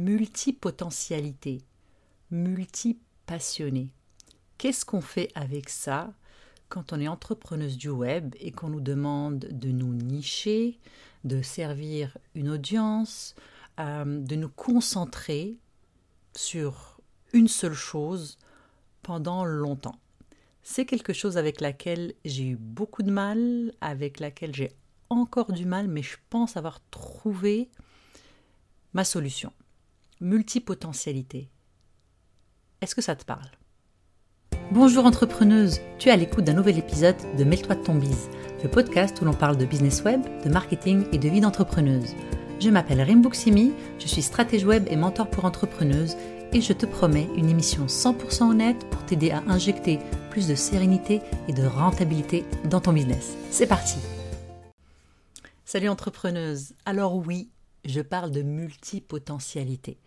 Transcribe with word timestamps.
multipotentialité, 0.00 1.62
multipassionné. 2.30 3.92
Qu'est-ce 4.56 4.84
qu'on 4.84 5.02
fait 5.02 5.30
avec 5.34 5.68
ça 5.68 6.12
quand 6.68 6.92
on 6.92 7.00
est 7.00 7.08
entrepreneuse 7.08 7.76
du 7.76 7.90
web 7.90 8.34
et 8.40 8.50
qu'on 8.50 8.70
nous 8.70 8.80
demande 8.80 9.40
de 9.40 9.68
nous 9.68 9.92
nicher, 9.92 10.78
de 11.24 11.42
servir 11.42 12.16
une 12.34 12.48
audience, 12.48 13.34
euh, 13.78 14.20
de 14.20 14.36
nous 14.36 14.48
concentrer 14.48 15.56
sur 16.34 17.00
une 17.32 17.48
seule 17.48 17.74
chose 17.74 18.38
pendant 19.02 19.44
longtemps? 19.44 19.98
C'est 20.62 20.86
quelque 20.86 21.12
chose 21.12 21.36
avec 21.36 21.60
laquelle 21.60 22.14
j'ai 22.24 22.46
eu 22.46 22.56
beaucoup 22.56 23.02
de 23.02 23.10
mal, 23.10 23.72
avec 23.80 24.18
laquelle 24.18 24.54
j'ai 24.54 24.72
encore 25.10 25.52
du 25.52 25.66
mal, 25.66 25.88
mais 25.88 26.02
je 26.02 26.16
pense 26.30 26.56
avoir 26.56 26.80
trouvé 26.90 27.68
ma 28.94 29.04
solution. 29.04 29.52
Multipotentialité. 30.22 31.50
Est-ce 32.82 32.94
que 32.94 33.00
ça 33.00 33.16
te 33.16 33.24
parle? 33.24 33.48
Bonjour 34.70 35.06
entrepreneuse, 35.06 35.80
tu 35.98 36.10
es 36.10 36.12
à 36.12 36.16
l'écoute 36.16 36.44
d'un 36.44 36.52
nouvel 36.52 36.76
épisode 36.76 37.16
de 37.38 37.42
Mêle-toi 37.42 37.76
de 37.76 37.82
ton 37.82 37.94
bise, 37.94 38.28
le 38.62 38.68
podcast 38.68 39.18
où 39.22 39.24
l'on 39.24 39.32
parle 39.32 39.56
de 39.56 39.64
business 39.64 40.02
web, 40.02 40.20
de 40.44 40.50
marketing 40.50 41.06
et 41.12 41.18
de 41.18 41.26
vie 41.26 41.40
d'entrepreneuse. 41.40 42.14
Je 42.60 42.68
m'appelle 42.68 43.00
Rimbuksimi, 43.00 43.72
je 43.98 44.06
suis 44.06 44.20
stratège 44.20 44.66
web 44.66 44.86
et 44.90 44.96
mentor 44.96 45.30
pour 45.30 45.46
entrepreneuses 45.46 46.16
et 46.52 46.60
je 46.60 46.74
te 46.74 46.84
promets 46.84 47.30
une 47.34 47.48
émission 47.48 47.86
100% 47.86 48.50
honnête 48.50 48.90
pour 48.90 49.06
t'aider 49.06 49.30
à 49.30 49.42
injecter 49.48 50.00
plus 50.28 50.46
de 50.46 50.54
sérénité 50.54 51.22
et 51.48 51.54
de 51.54 51.64
rentabilité 51.64 52.44
dans 52.68 52.82
ton 52.82 52.92
business. 52.92 53.38
C'est 53.50 53.66
parti 53.66 53.96
Salut 55.64 55.88
entrepreneuse 55.88 56.74
Alors 56.84 57.16
oui, 57.16 57.48
je 57.84 58.00
parle 58.00 58.30
de 58.30 58.42
multipotentialité. 58.42 59.98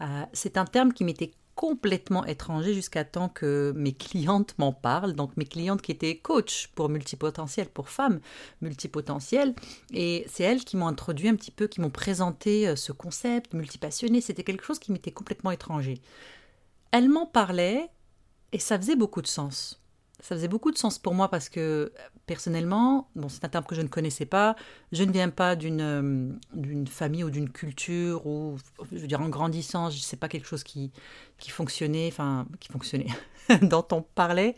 Euh, 0.00 0.24
c'est 0.32 0.56
un 0.56 0.64
terme 0.64 0.92
qui 0.92 1.04
m'était 1.04 1.32
complètement 1.54 2.24
étranger 2.24 2.72
jusqu'à 2.72 3.04
temps 3.04 3.28
que 3.28 3.74
mes 3.76 3.92
clientes 3.92 4.54
m'en 4.56 4.72
parlent. 4.72 5.12
Donc 5.12 5.36
mes 5.36 5.44
clientes 5.44 5.82
qui 5.82 5.92
étaient 5.92 6.16
coach 6.16 6.68
pour 6.74 6.88
multipotentiel, 6.88 7.68
pour 7.68 7.90
femmes 7.90 8.20
multipotentielles. 8.62 9.54
Et 9.92 10.24
c'est 10.26 10.42
elles 10.42 10.64
qui 10.64 10.78
m'ont 10.78 10.86
introduit 10.86 11.28
un 11.28 11.34
petit 11.34 11.50
peu, 11.50 11.66
qui 11.66 11.82
m'ont 11.82 11.90
présenté 11.90 12.66
euh, 12.66 12.76
ce 12.76 12.92
concept 12.92 13.52
multipassionné. 13.52 14.22
C'était 14.22 14.42
quelque 14.42 14.64
chose 14.64 14.78
qui 14.78 14.90
m'était 14.90 15.10
complètement 15.10 15.50
étranger. 15.50 16.00
Elles 16.92 17.10
m'en 17.10 17.26
parlaient 17.26 17.90
et 18.52 18.58
ça 18.58 18.78
faisait 18.78 18.96
beaucoup 18.96 19.20
de 19.20 19.26
sens 19.26 19.80
ça 20.20 20.34
faisait 20.34 20.48
beaucoup 20.48 20.70
de 20.70 20.78
sens 20.78 20.98
pour 20.98 21.14
moi 21.14 21.28
parce 21.28 21.48
que 21.48 21.92
personnellement, 22.26 23.08
bon, 23.16 23.28
c'est 23.28 23.44
un 23.44 23.48
terme 23.48 23.64
que 23.64 23.74
je 23.74 23.80
ne 23.80 23.88
connaissais 23.88 24.26
pas, 24.26 24.54
je 24.92 25.02
ne 25.04 25.12
viens 25.12 25.30
pas 25.30 25.56
d'une 25.56 25.80
euh, 25.80 26.28
d'une 26.52 26.86
famille 26.86 27.24
ou 27.24 27.30
d'une 27.30 27.50
culture 27.50 28.26
où, 28.26 28.58
je 28.92 28.98
veux 28.98 29.06
dire, 29.06 29.20
en 29.20 29.28
grandissant, 29.28 29.90
je 29.90 29.98
sais 29.98 30.16
pas 30.16 30.28
quelque 30.28 30.46
chose 30.46 30.62
qui, 30.62 30.92
fonctionnait, 31.48 32.08
enfin, 32.08 32.46
qui 32.60 32.70
fonctionnait, 32.70 33.08
dont 33.62 33.86
on 33.92 34.02
parlait. 34.02 34.54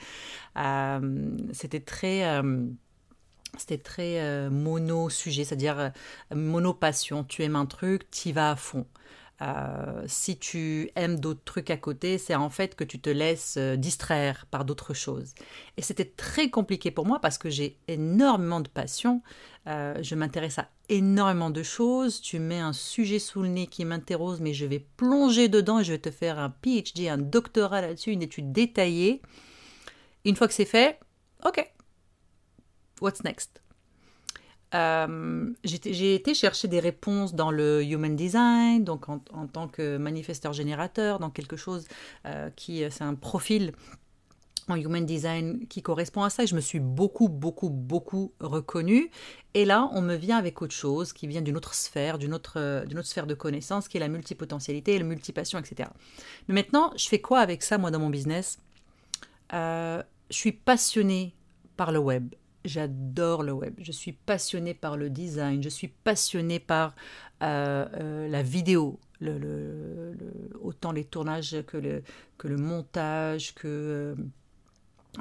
Euh, 0.58 1.30
c'était 1.52 1.80
très. 1.80 2.26
Euh, 2.26 2.66
c'était 3.58 3.76
très 3.76 4.48
mono-sujet, 4.48 5.44
c'est-à-dire 5.44 5.92
mono-passion. 6.34 7.22
Tu 7.22 7.42
aimes 7.42 7.56
un 7.56 7.66
truc, 7.66 8.10
tu 8.10 8.30
y 8.30 8.32
vas 8.32 8.52
à 8.52 8.56
fond. 8.56 8.86
Euh, 9.42 10.04
si 10.06 10.36
tu 10.38 10.90
aimes 10.94 11.18
d'autres 11.18 11.42
trucs 11.44 11.70
à 11.70 11.76
côté, 11.76 12.18
c'est 12.18 12.34
en 12.34 12.50
fait 12.50 12.76
que 12.76 12.84
tu 12.84 13.00
te 13.00 13.10
laisses 13.10 13.56
euh, 13.58 13.76
distraire 13.76 14.46
par 14.50 14.64
d'autres 14.64 14.94
choses. 14.94 15.34
Et 15.76 15.82
c'était 15.82 16.04
très 16.04 16.48
compliqué 16.48 16.92
pour 16.92 17.06
moi 17.06 17.18
parce 17.18 17.38
que 17.38 17.50
j'ai 17.50 17.78
énormément 17.88 18.60
de 18.60 18.68
passion. 18.68 19.20
Euh, 19.66 19.96
je 20.00 20.14
m'intéresse 20.14 20.58
à 20.58 20.68
énormément 20.88 21.50
de 21.50 21.62
choses. 21.64 22.20
Tu 22.20 22.38
mets 22.38 22.60
un 22.60 22.72
sujet 22.72 23.18
sous 23.18 23.42
le 23.42 23.48
nez 23.48 23.66
qui 23.66 23.84
m'interroge, 23.84 24.38
mais 24.40 24.54
je 24.54 24.66
vais 24.66 24.86
plonger 24.96 25.48
dedans 25.48 25.80
et 25.80 25.84
je 25.84 25.92
vais 25.92 25.98
te 25.98 26.10
faire 26.10 26.38
un 26.38 26.50
PhD, 26.50 27.08
un 27.08 27.18
doctorat 27.18 27.80
là-dessus, 27.80 28.12
une 28.12 28.22
étude 28.22 28.52
détaillée. 28.52 29.22
Une 30.24 30.36
fois 30.36 30.46
que 30.46 30.54
c'est 30.54 30.64
fait, 30.64 31.00
ok, 31.44 31.68
what's 33.00 33.24
next? 33.24 33.61
Euh, 34.74 35.50
j'ai 35.64 36.14
été 36.14 36.34
chercher 36.34 36.68
des 36.68 36.80
réponses 36.80 37.34
dans 37.34 37.50
le 37.50 37.84
human 37.84 38.16
design, 38.16 38.84
donc 38.84 39.08
en, 39.08 39.18
tant 39.18 39.68
que 39.68 39.98
manifesteur 39.98 40.52
générateur, 40.52 41.18
dans 41.18 41.30
quelque 41.30 41.56
chose 41.56 41.86
euh, 42.26 42.50
qui, 42.56 42.82
euh, 42.82 42.88
c'est 42.90 43.04
un 43.04 43.14
profil 43.14 43.72
en 44.68 44.76
human 44.76 45.04
design 45.04 45.66
qui 45.68 45.82
correspond 45.82 46.22
à 46.22 46.30
ça. 46.30 46.44
Et 46.44 46.46
je 46.46 46.54
me 46.54 46.60
suis 46.60 46.80
beaucoup, 46.80 47.28
beaucoup, 47.28 47.68
beaucoup 47.68 48.32
reconnue. 48.40 49.10
Et 49.54 49.64
là, 49.64 49.90
on 49.92 50.00
me 50.00 50.14
vient 50.14 50.38
avec 50.38 50.62
autre 50.62 50.74
chose 50.74 51.12
qui 51.12 51.26
vient 51.26 51.42
d'une 51.42 51.56
autre 51.56 51.74
sphère, 51.74 52.16
d'une 52.16 52.32
autre, 52.32 52.84
d'une 52.86 52.98
autre 52.98 53.08
sphère 53.08 53.26
de 53.26 53.34
connaissance, 53.34 53.88
qui 53.88 53.98
est 53.98 54.00
la 54.00 54.08
multipotentialité, 54.08 54.96
la 54.98 55.04
multipassion, 55.04 55.58
etc. 55.58 55.90
Mais 56.48 56.54
maintenant, 56.54 56.92
je 56.96 57.08
fais 57.08 57.20
quoi 57.20 57.40
avec 57.40 57.62
ça, 57.62 57.76
moi, 57.76 57.90
dans 57.90 57.98
mon 57.98 58.10
business? 58.10 58.58
Je 59.52 60.02
suis 60.30 60.52
passionnée 60.52 61.34
par 61.76 61.92
le 61.92 61.98
web 61.98 62.32
j'adore 62.64 63.42
le 63.42 63.52
web. 63.52 63.74
Je 63.78 63.92
suis 63.92 64.12
passionnée 64.12 64.74
par 64.74 64.96
le 64.96 65.10
design. 65.10 65.62
Je 65.62 65.68
suis 65.68 65.88
passionnée 65.88 66.60
par 66.60 66.94
euh, 67.42 67.86
euh, 67.94 68.28
la 68.28 68.42
vidéo. 68.42 68.98
Autant 70.60 70.90
les 70.90 71.04
tournages 71.04 71.56
que 71.66 71.76
le, 71.76 72.56
montage, 72.56 73.54
que, 73.54 73.68
euh, 73.68 74.14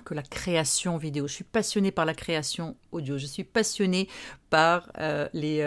que 0.03 0.15
la 0.15 0.23
création 0.23 0.97
vidéo. 0.97 1.27
Je 1.27 1.33
suis 1.33 1.43
passionnée 1.43 1.91
par 1.91 2.05
la 2.05 2.15
création 2.15 2.75
audio. 2.91 3.17
Je 3.19 3.27
suis 3.27 3.43
passionnée 3.43 4.07
par 4.49 4.91
les, 5.33 5.63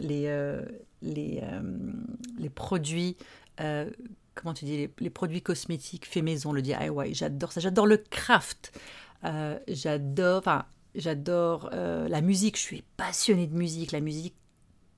les, 0.00 1.40
produits 2.54 3.16
comment 4.34 4.54
tu 4.54 4.64
dis, 4.64 4.88
les, 4.98 5.10
produits 5.10 5.42
cosmétiques 5.42 6.06
fait 6.06 6.22
maison, 6.22 6.52
le 6.52 6.62
DIY, 6.62 7.12
j'adore 7.12 7.50
ça, 7.50 7.60
j'adore 7.60 7.86
le 7.86 7.96
craft, 7.96 8.72
j'adore, 9.66 10.44
J'adore 10.98 11.70
euh, 11.72 12.08
la 12.08 12.20
musique, 12.20 12.56
je 12.56 12.62
suis 12.62 12.82
passionnée 12.96 13.46
de 13.46 13.54
musique. 13.54 13.92
La 13.92 14.00
musique 14.00 14.34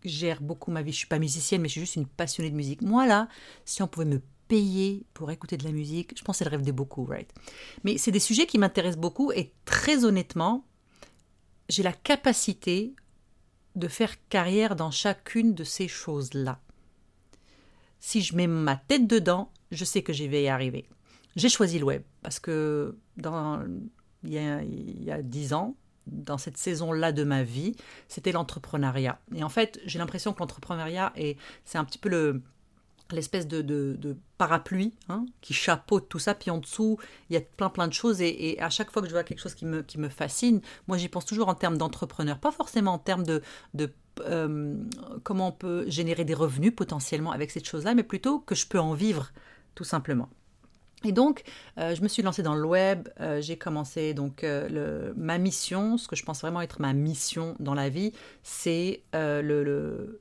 gère 0.02 0.40
beaucoup 0.40 0.70
ma 0.70 0.80
vie. 0.80 0.92
Je 0.92 0.96
suis 0.96 1.06
pas 1.06 1.18
musicienne, 1.18 1.60
mais 1.60 1.68
je 1.68 1.72
suis 1.72 1.82
juste 1.82 1.96
une 1.96 2.06
passionnée 2.06 2.50
de 2.50 2.56
musique. 2.56 2.80
Moi, 2.80 3.06
là, 3.06 3.28
si 3.66 3.82
on 3.82 3.86
pouvait 3.86 4.06
me 4.06 4.22
payer 4.48 5.04
pour 5.12 5.30
écouter 5.30 5.58
de 5.58 5.64
la 5.64 5.72
musique, 5.72 6.18
je 6.18 6.24
pense 6.24 6.36
que 6.36 6.38
c'est 6.38 6.44
le 6.50 6.56
rêve 6.56 6.64
de 6.64 6.72
beaucoup, 6.72 7.04
right? 7.04 7.30
Mais 7.84 7.98
c'est 7.98 8.10
des 8.12 8.18
sujets 8.18 8.46
qui 8.46 8.56
m'intéressent 8.56 8.98
beaucoup 8.98 9.30
et 9.30 9.52
très 9.66 10.06
honnêtement, 10.06 10.64
j'ai 11.68 11.82
la 11.82 11.92
capacité 11.92 12.94
de 13.76 13.86
faire 13.86 14.16
carrière 14.28 14.76
dans 14.76 14.90
chacune 14.90 15.54
de 15.54 15.64
ces 15.64 15.86
choses-là. 15.86 16.60
Si 18.00 18.22
je 18.22 18.34
mets 18.34 18.46
ma 18.46 18.76
tête 18.76 19.06
dedans, 19.06 19.52
je 19.70 19.84
sais 19.84 20.02
que 20.02 20.14
j'y 20.14 20.28
vais 20.28 20.44
y 20.44 20.48
arriver. 20.48 20.88
J'ai 21.36 21.50
choisi 21.50 21.78
le 21.78 21.84
web 21.84 22.02
parce 22.22 22.40
que 22.40 22.96
il 24.24 24.32
y 24.32 25.10
a 25.10 25.22
dix 25.22 25.52
ans, 25.52 25.76
dans 26.06 26.38
cette 26.38 26.56
saison-là 26.56 27.12
de 27.12 27.24
ma 27.24 27.42
vie, 27.42 27.76
c'était 28.08 28.32
l'entrepreneuriat. 28.32 29.18
Et 29.34 29.44
en 29.44 29.48
fait, 29.48 29.80
j'ai 29.84 29.98
l'impression 29.98 30.32
que 30.32 30.40
l'entrepreneuriat, 30.40 31.12
c'est 31.64 31.78
un 31.78 31.84
petit 31.84 31.98
peu 31.98 32.08
le, 32.08 32.42
l'espèce 33.12 33.46
de, 33.46 33.62
de, 33.62 34.16
parapluie 34.38 34.94
hein, 35.08 35.26
qui 35.40 35.52
chapeaute 35.52 36.08
tout 36.08 36.18
ça, 36.18 36.34
puis 36.34 36.50
en 36.50 36.58
dessous, 36.58 36.98
il 37.28 37.34
y 37.34 37.36
a 37.36 37.40
plein 37.40 37.68
plein 37.68 37.88
de 37.88 37.92
choses, 37.92 38.20
et, 38.20 38.58
à 38.60 38.70
chaque 38.70 38.90
fois 38.90 39.02
que 39.02 39.08
je 39.08 39.12
vois 39.12 39.24
quelque 39.24 39.40
chose 39.40 39.54
qui 39.54 39.66
me, 39.66 39.82
qui 39.82 39.98
me 39.98 40.08
fascine, 40.08 40.60
moi 40.88 40.96
j'y 40.96 41.08
pense 41.08 41.26
toujours 41.26 41.48
en 41.48 41.54
termes 41.54 41.76
d'entrepreneur, 41.76 42.38
pas 42.38 42.52
forcément 42.52 42.94
en 42.94 42.98
termes 42.98 43.24
de, 43.24 43.42
de 43.74 43.92
euh, 44.20 44.76
comment 45.22 45.48
on 45.48 45.52
peut 45.52 45.84
générer 45.88 46.24
des 46.24 46.34
revenus 46.34 46.74
potentiellement 46.74 47.32
avec 47.32 47.50
cette 47.50 47.66
chose-là, 47.68 47.94
mais 47.94 48.02
plutôt 48.02 48.40
que 48.40 48.54
je 48.54 48.66
peux 48.66 48.80
en 48.80 48.94
vivre, 48.94 49.30
tout 49.74 49.84
simplement. 49.84 50.28
Et 51.04 51.12
donc, 51.12 51.42
euh, 51.78 51.94
je 51.94 52.02
me 52.02 52.08
suis 52.08 52.22
lancée 52.22 52.42
dans 52.42 52.54
le 52.54 52.64
web. 52.64 53.08
Euh, 53.20 53.40
j'ai 53.40 53.56
commencé 53.56 54.14
donc 54.14 54.44
euh, 54.44 55.12
ma 55.16 55.38
mission, 55.38 55.96
ce 55.96 56.08
que 56.08 56.16
je 56.16 56.24
pense 56.24 56.40
vraiment 56.40 56.60
être 56.60 56.80
ma 56.80 56.92
mission 56.92 57.56
dans 57.58 57.74
la 57.74 57.88
vie, 57.88 58.12
c'est 58.42 59.02
le, 59.14 60.20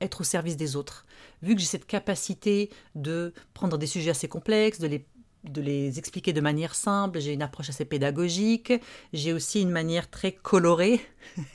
être 0.00 0.22
au 0.22 0.24
service 0.24 0.56
des 0.56 0.76
autres. 0.76 1.04
Vu 1.42 1.54
que 1.54 1.60
j'ai 1.60 1.66
cette 1.66 1.86
capacité 1.86 2.70
de 2.94 3.32
prendre 3.54 3.76
des 3.76 3.86
sujets 3.86 4.10
assez 4.10 4.28
complexes, 4.28 4.78
de 4.78 4.86
les 4.86 5.06
de 5.44 5.60
les 5.60 5.98
expliquer 5.98 6.32
de 6.32 6.40
manière 6.40 6.76
simple, 6.76 7.18
j'ai 7.18 7.32
une 7.32 7.42
approche 7.42 7.68
assez 7.68 7.84
pédagogique, 7.84 8.72
j'ai 9.12 9.32
aussi 9.32 9.60
une 9.60 9.70
manière 9.72 10.08
très 10.08 10.30
colorée 10.30 11.00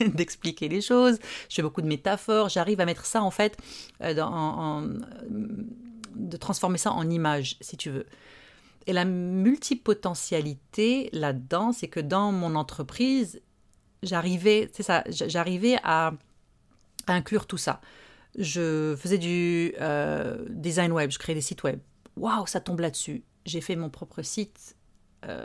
d'expliquer 0.06 0.68
les 0.68 0.82
choses, 0.82 1.18
je 1.48 1.54
fais 1.54 1.62
beaucoup 1.62 1.80
de 1.80 1.86
métaphores, 1.86 2.50
j'arrive 2.50 2.80
à 2.80 2.84
mettre 2.84 3.06
ça 3.06 3.22
en 3.22 3.30
fait 3.30 3.56
dans, 3.98 4.86
de 6.14 6.36
transformer 6.36 6.78
ça 6.78 6.92
en 6.92 7.08
image, 7.08 7.56
si 7.60 7.76
tu 7.76 7.90
veux. 7.90 8.06
Et 8.86 8.92
la 8.92 9.04
multipotentialité 9.04 11.10
là-dedans, 11.12 11.72
c'est 11.72 11.88
que 11.88 12.00
dans 12.00 12.32
mon 12.32 12.54
entreprise, 12.54 13.40
j'arrivais, 14.02 14.70
ça, 14.80 15.04
j'arrivais 15.08 15.76
à, 15.82 16.12
inclure 17.06 17.46
tout 17.46 17.58
ça. 17.58 17.80
Je 18.38 18.94
faisais 18.96 19.18
du 19.18 19.74
euh, 19.80 20.44
design 20.48 20.92
web, 20.92 21.10
je 21.10 21.18
créais 21.18 21.34
des 21.34 21.40
sites 21.40 21.62
web. 21.64 21.80
Waouh, 22.16 22.46
ça 22.46 22.60
tombe 22.60 22.80
là-dessus. 22.80 23.24
J'ai 23.44 23.60
fait 23.60 23.76
mon 23.76 23.90
propre 23.90 24.22
site 24.22 24.76
Euh, 25.26 25.44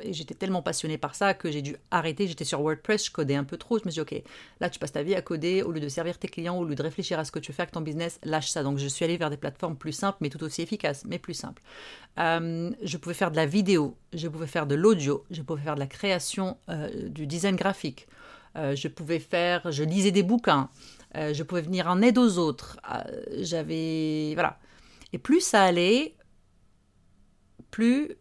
et 0.00 0.12
j'étais 0.12 0.34
tellement 0.34 0.62
passionnée 0.62 0.96
par 0.96 1.14
ça 1.14 1.34
que 1.34 1.50
j'ai 1.50 1.62
dû 1.62 1.76
arrêter. 1.90 2.28
J'étais 2.28 2.44
sur 2.44 2.60
WordPress, 2.60 3.06
je 3.06 3.10
codais 3.10 3.34
un 3.34 3.44
peu 3.44 3.56
trop. 3.56 3.78
Je 3.78 3.84
me 3.84 3.90
suis 3.90 4.02
dit, 4.02 4.16
OK, 4.16 4.22
là, 4.60 4.70
tu 4.70 4.78
passes 4.78 4.92
ta 4.92 5.02
vie 5.02 5.14
à 5.14 5.22
coder. 5.22 5.62
Au 5.62 5.72
lieu 5.72 5.80
de 5.80 5.88
servir 5.88 6.18
tes 6.18 6.28
clients, 6.28 6.56
au 6.56 6.64
lieu 6.64 6.74
de 6.74 6.82
réfléchir 6.82 7.18
à 7.18 7.24
ce 7.24 7.32
que 7.32 7.38
tu 7.38 7.52
fais 7.52 7.62
avec 7.62 7.72
ton 7.72 7.80
business, 7.80 8.20
lâche 8.22 8.48
ça. 8.48 8.62
Donc, 8.62 8.78
je 8.78 8.86
suis 8.86 9.04
allée 9.04 9.16
vers 9.16 9.30
des 9.30 9.36
plateformes 9.36 9.76
plus 9.76 9.92
simples, 9.92 10.18
mais 10.20 10.30
tout 10.30 10.42
aussi 10.44 10.62
efficaces, 10.62 11.04
mais 11.04 11.18
plus 11.18 11.34
simples. 11.34 11.62
Euh, 12.18 12.70
je 12.82 12.96
pouvais 12.96 13.14
faire 13.14 13.30
de 13.30 13.36
la 13.36 13.46
vidéo, 13.46 13.96
je 14.12 14.28
pouvais 14.28 14.46
faire 14.46 14.66
de 14.66 14.74
l'audio, 14.74 15.24
je 15.30 15.42
pouvais 15.42 15.62
faire 15.62 15.74
de 15.74 15.80
la 15.80 15.86
création, 15.86 16.56
euh, 16.68 17.08
du 17.08 17.26
design 17.26 17.56
graphique. 17.56 18.06
je 18.54 18.88
pouvais 18.88 19.20
faire, 19.20 19.70
je 19.70 19.84
lisais 19.84 20.10
des 20.10 20.24
bouquins. 20.24 20.68
je 21.14 21.42
pouvais 21.42 21.62
venir 21.62 21.86
en 21.86 22.02
aide 22.02 22.18
aux 22.18 22.38
autres. 22.38 22.78
J'avais. 23.36 24.32
Voilà. 24.34 24.58
Et 25.12 25.18
plus 25.18 25.40
ça 25.40 25.62
allait, 25.62 26.16
plus 27.70 28.16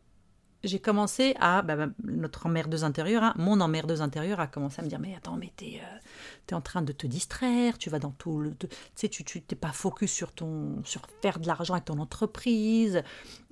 j'ai 0.64 0.80
commencé 0.80 1.36
à, 1.40 1.62
bah, 1.62 1.76
bah, 1.76 1.88
notre 2.04 2.48
emmerdeuse 2.48 2.84
intérieure, 2.84 3.24
hein, 3.24 3.34
mon 3.38 3.62
emmerdeuse 3.62 4.02
intérieure 4.02 4.40
a 4.40 4.48
commencé 4.48 4.80
à 4.80 4.84
me 4.84 4.90
dire, 4.90 5.00
mais 5.00 5.16
attends, 5.16 5.38
mais 5.38 5.52
t'es 5.56 5.82
euh, 5.82 6.56
en 6.56 6.62
train 6.62 6.82
de 6.82 6.92
te 6.92 7.06
distraire, 7.06 7.78
tu 7.78 7.90
vas 7.90 8.00
dans 8.00 8.12
tout 8.12 8.40
le... 8.40 8.56
Tu 8.56 8.68
sais, 8.96 9.10
tu 9.10 9.24
n'es 9.38 9.56
pas 9.56 9.72
focus 9.72 10.12
sur, 10.12 10.32
ton, 10.32 10.84
sur 10.84 11.02
faire 11.22 11.40
de 11.40 11.48
l'argent 11.48 11.74
avec 11.74 11.86
ton 11.86 12.00
entreprise, 12.00 13.04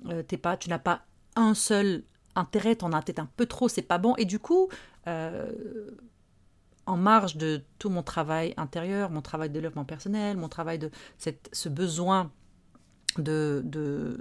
euh, 0.06 0.22
pas, 0.42 0.56
tu 0.56 0.68
n'as 0.68 0.78
pas 0.78 1.02
un 1.36 1.54
seul 1.54 2.04
intérêt, 2.34 2.76
t'en 2.76 2.92
as 2.92 3.02
peut-être 3.02 3.20
un 3.20 3.30
peu 3.36 3.46
trop, 3.46 3.68
c'est 3.68 3.82
pas 3.82 3.98
bon. 3.98 4.14
Et 4.16 4.24
du 4.24 4.38
coup, 4.38 4.68
euh, 5.06 5.90
en 6.86 6.96
marge 6.96 7.36
de 7.36 7.62
tout 7.78 7.90
mon 7.90 8.02
travail 8.02 8.54
intérieur, 8.56 9.10
mon 9.10 9.22
travail 9.22 9.48
de 9.48 9.54
développement 9.54 9.84
personnel, 9.84 10.36
mon 10.36 10.48
travail 10.48 10.78
de 10.78 10.90
cette, 11.18 11.48
ce 11.52 11.68
besoin 11.68 12.30
de 13.18 13.62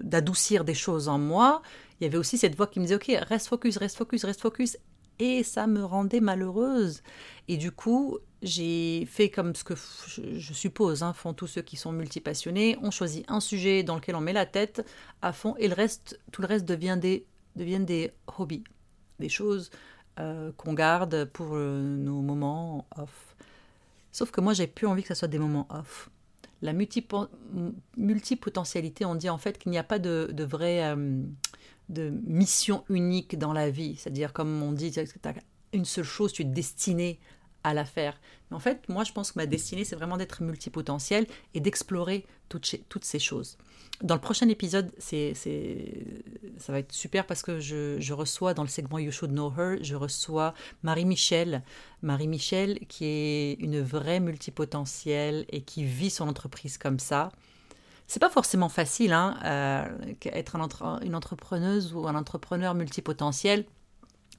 d'adoucir 0.03 0.63
des 0.63 0.73
choses 0.73 1.09
en 1.09 1.19
moi, 1.19 1.61
il 2.00 2.03
y 2.03 2.07
avait 2.07 2.18
aussi 2.18 2.38
cette 2.38 2.56
voix 2.56 2.68
qui 2.68 2.80
me 2.80 2.86
disait 2.86 2.95
ok 2.95 3.12
reste 3.27 3.47
focus 3.47 3.77
reste 3.77 3.97
focus 3.97 4.25
reste 4.25 4.42
focus. 4.42 4.77
Et 5.18 5.44
ça 5.44 5.65
me 5.65 5.81
rendait 5.81 6.19
malheureuse. 6.19 7.01
Et 7.47 7.57
du 7.57 7.71
coup 7.71 8.18
j'ai 8.42 9.06
fait 9.06 9.30
comme 9.30 9.56
ce 9.56 9.63
que 9.63 9.74
je, 9.75 10.53
suppose 10.53 11.03
hein, 11.03 11.13
font 11.13 11.33
tous 11.33 11.47
ceux 11.47 11.62
qui 11.62 11.77
sont 11.77 11.92
multipassionnés. 11.92 12.77
On 12.81 12.92
choisit 12.92 13.25
un 13.30 13.39
sujet 13.39 13.83
dans 13.83 13.95
lequel 13.95 14.15
on 14.15 14.21
met 14.21 14.33
la 14.33 14.45
tête 14.45 14.86
à 15.21 15.31
fond 15.31 15.56
et 15.57 15.68
le 15.68 15.74
reste 15.74 16.19
tout 16.31 16.42
le 16.42 16.47
reste 16.47 16.65
devient 16.65 16.97
des 17.00 17.25
deviennent 17.56 17.86
des 17.86 18.12
hobbies 18.38 18.65
des 19.19 19.30
choses 19.30 19.71
euh, 20.19 20.51
qu'on 20.57 20.74
garde 20.74 21.25
pour 21.25 21.56
euh, 21.56 21.81
nos 21.81 22.21
moments 22.21 22.88
off. 22.98 23.36
Sauf 24.12 24.31
que 24.31 24.41
moi 24.41 24.53
j'ai 24.53 24.68
plus 24.68 24.88
envie 24.88 25.01
que 25.01 25.09
ça 25.09 25.15
soit 25.15 25.27
des 25.27 25.39
moments 25.39 25.68
off. 25.69 26.09
La 26.62 26.71
multipotentialité, 27.98 29.03
on 29.06 29.15
dit 29.15 29.30
en 29.30 29.38
fait 29.38 29.57
qu'il 29.57 29.71
n'y 29.71 29.77
a 29.77 29.83
pas 29.83 30.00
de, 30.00 30.30
de 30.31 30.44
vraie 30.45 30.83
euh, 30.86 31.21
de 31.89 32.09
mission 32.25 32.83
unique 32.89 33.37
dans 33.37 33.53
la 33.53 33.69
vie. 33.69 33.95
C'est-à-dire, 33.95 34.33
comme 34.33 34.61
on 34.61 34.71
dit, 34.71 34.91
tu 34.91 34.99
as 34.99 35.33
une 35.73 35.85
seule 35.85 36.03
chose, 36.03 36.33
tu 36.33 36.41
es 36.41 36.45
destiné 36.45 37.19
à 37.65 37.73
la 37.73 37.83
faire. 37.83 38.19
Mais 38.49 38.57
en 38.57 38.59
fait, 38.59 38.87
moi, 38.89 39.03
je 39.03 39.11
pense 39.11 39.31
que 39.31 39.39
ma 39.39 39.47
destinée, 39.47 39.83
c'est 39.83 39.95
vraiment 39.95 40.17
d'être 40.17 40.43
multipotentiel 40.43 41.25
et 41.55 41.59
d'explorer 41.59 42.25
toutes, 42.47 43.03
ces 43.03 43.19
choses. 43.19 43.57
Dans 44.03 44.13
le 44.13 44.21
prochain 44.21 44.47
épisode, 44.49 44.91
c'est, 44.99 45.33
ça 46.57 46.71
va 46.71 46.79
être 46.79 46.91
super 46.91 47.25
parce 47.25 47.41
que 47.41 47.59
je, 47.59 47.99
je, 47.99 48.13
reçois 48.13 48.53
dans 48.53 48.61
le 48.61 48.69
segment 48.69 48.99
You 48.99 49.11
Should 49.11 49.31
Know 49.31 49.51
Her, 49.57 49.77
je 49.81 49.95
reçois 49.95 50.53
Marie-Michel. 50.83 51.63
Marie-Michel 52.03 52.79
qui 52.88 53.05
est 53.05 53.53
une 53.53 53.81
vraie 53.81 54.19
multipotentielle 54.19 55.45
et 55.49 55.61
qui 55.61 55.85
vit 55.85 56.11
son 56.11 56.27
entreprise 56.27 56.77
comme 56.77 56.99
ça. 56.99 57.31
C'est 58.07 58.19
pas 58.19 58.29
forcément 58.29 58.69
facile, 58.69 59.13
hein, 59.13 59.37
euh, 59.43 60.13
être 60.25 60.55
une 60.55 61.15
entrepreneuse 61.15 61.93
ou 61.93 62.07
un 62.07 62.15
entrepreneur 62.15 62.75
multipotentiel. 62.75 63.65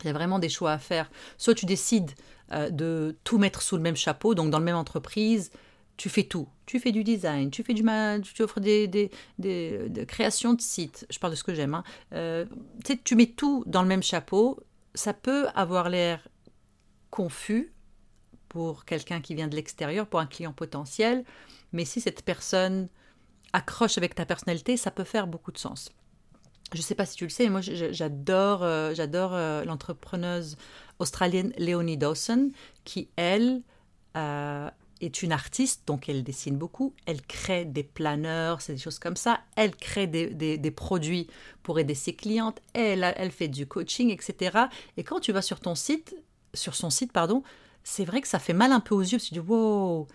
Il 0.03 0.07
y 0.07 0.11
a 0.11 0.13
vraiment 0.13 0.39
des 0.39 0.49
choix 0.49 0.73
à 0.73 0.79
faire. 0.79 1.11
Soit 1.37 1.55
tu 1.55 1.67
décides 1.67 2.13
euh, 2.53 2.71
de 2.71 3.17
tout 3.25 3.39
mettre 3.39 3.63
sous 3.63 3.77
le 3.77 3.83
même 3.83 3.97
chapeau, 3.97 4.35
donc 4.35 4.51
dans 4.51 4.59
la 4.59 4.65
même 4.65 4.77
entreprise, 4.77 5.51
tu 5.97 6.09
fais 6.09 6.25
tout. 6.25 6.47
Tu 6.67 6.79
fais 6.79 6.93
du 6.93 7.03
design, 7.03 7.51
tu 7.51 7.63
fais 7.63 7.75
du 7.75 7.83
tu 8.23 8.43
offres 8.43 8.61
des, 8.61 9.11
créations 10.07 10.55
de 10.55 10.61
sites. 10.61 11.07
Je 11.11 11.19
parle 11.19 11.33
de 11.33 11.37
ce 11.37 11.45
que 11.45 11.55
j'aime. 11.55 11.75
Hein. 11.75 11.85
Euh, 12.13 12.45
tu 13.05 13.17
mets 13.17 13.27
tout 13.27 13.65
dans 13.67 13.83
le 13.83 13.89
même 13.89 14.03
chapeau. 14.03 14.61
Ça 14.95 15.15
peut 15.15 15.47
avoir 15.55 15.89
l'air 15.89 16.29
confus 17.11 17.73
pour 18.49 18.85
quelqu'un 18.85 19.21
qui 19.21 19.35
vient 19.35 19.49
de 19.49 19.57
l'extérieur, 19.57 20.07
pour 20.07 20.21
un 20.21 20.27
client 20.27 20.53
potentiel, 20.53 21.25
mais 21.73 21.85
si 21.85 22.01
cette 22.01 22.23
personne 22.23 22.89
accroche 23.57 23.97
avec 23.97 24.15
ta 24.15 24.27
personnalité, 24.27 24.77
ça 24.77 24.91
peut 24.91 25.05
faire 25.05 25.27
beaucoup 25.27 25.51
de 25.51 25.59
sens. 25.59 25.91
Je 26.73 26.79
ne 26.79 26.83
sais 26.83 26.95
pas 26.95 27.07
si 27.07 27.17
tu 27.17 27.25
le 27.25 27.31
sais, 27.31 27.45
mais 27.45 27.51
moi 27.51 27.61
j'adore 27.63 28.63
euh, 28.63 28.93
j'adore 28.95 29.35
euh, 29.35 29.65
l'entrepreneuse 29.65 30.57
australienne 30.99 31.53
Leonie 31.59 31.97
Dawson, 31.97 32.51
qui 32.85 33.09
elle 33.17 33.63
euh, 34.17 34.69
est 35.01 35.23
une 35.23 35.33
artiste, 35.33 35.87
donc 35.87 36.09
elle 36.09 36.23
dessine 36.23 36.57
beaucoup, 36.59 36.93
elle 37.07 37.23
crée 37.23 37.65
des 37.65 37.85
planeurs, 37.85 38.61
c'est 38.61 38.75
des 38.75 38.81
choses 38.81 38.99
comme 38.99 39.17
ça, 39.17 39.41
elle 39.57 39.75
crée 39.75 40.07
des, 40.07 40.59
des, 40.59 40.71
produits 40.71 41.29
pour 41.63 41.79
aider 41.79 41.95
ses 41.95 42.15
clientes, 42.15 42.61
elle, 42.75 43.05
elle 43.17 43.31
fait 43.31 43.49
du 43.49 43.67
coaching, 43.67 44.11
etc. 44.11 44.59
Et 44.97 45.05
quand 45.05 45.21
tu 45.21 45.33
vas 45.33 45.43
sur 45.43 45.61
ton 45.61 45.75
site, 45.75 46.17
sur 46.53 46.75
son 46.75 46.91
site, 46.91 47.13
pardon, 47.13 47.43
c'est 47.85 48.05
vrai 48.05 48.21
que 48.21 48.29
ça 48.29 48.39
fait 48.39 48.55
mal 48.55 48.73
un 48.73 48.81
peu 48.81 48.95
aux 48.95 49.03
yeux, 49.03 49.19
tu 49.19 49.35
dis 49.35 49.41
wow, 49.41 50.09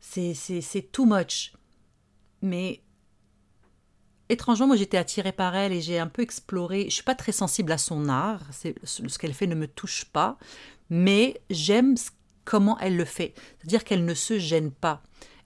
c'est 0.00 0.92
too 0.92 1.04
much. 1.04 1.52
Mais 2.42 2.82
étrangement, 4.28 4.66
moi 4.66 4.76
j'étais 4.76 4.96
attirée 4.96 5.32
par 5.32 5.54
elle 5.56 5.72
et 5.72 5.80
j'ai 5.80 5.98
un 5.98 6.06
peu 6.06 6.22
exploré. 6.22 6.86
Je 6.88 6.94
suis 6.94 7.02
pas 7.02 7.14
très 7.14 7.32
sensible 7.32 7.72
à 7.72 7.78
son 7.78 8.08
art, 8.08 8.42
ce 8.52 9.18
qu'elle 9.18 9.34
fait 9.34 9.46
ne 9.46 9.54
me 9.54 9.66
touche 9.66 10.04
pas, 10.06 10.38
mais 10.90 11.40
j'aime 11.50 11.96
comment 12.44 12.78
elle 12.78 12.96
le 12.96 13.04
fait. 13.04 13.34
C'est-à-dire 13.58 13.84
qu'elle 13.84 14.04
ne 14.04 14.14
se 14.14 14.38
gêne 14.38 14.70
pas. 14.70 15.02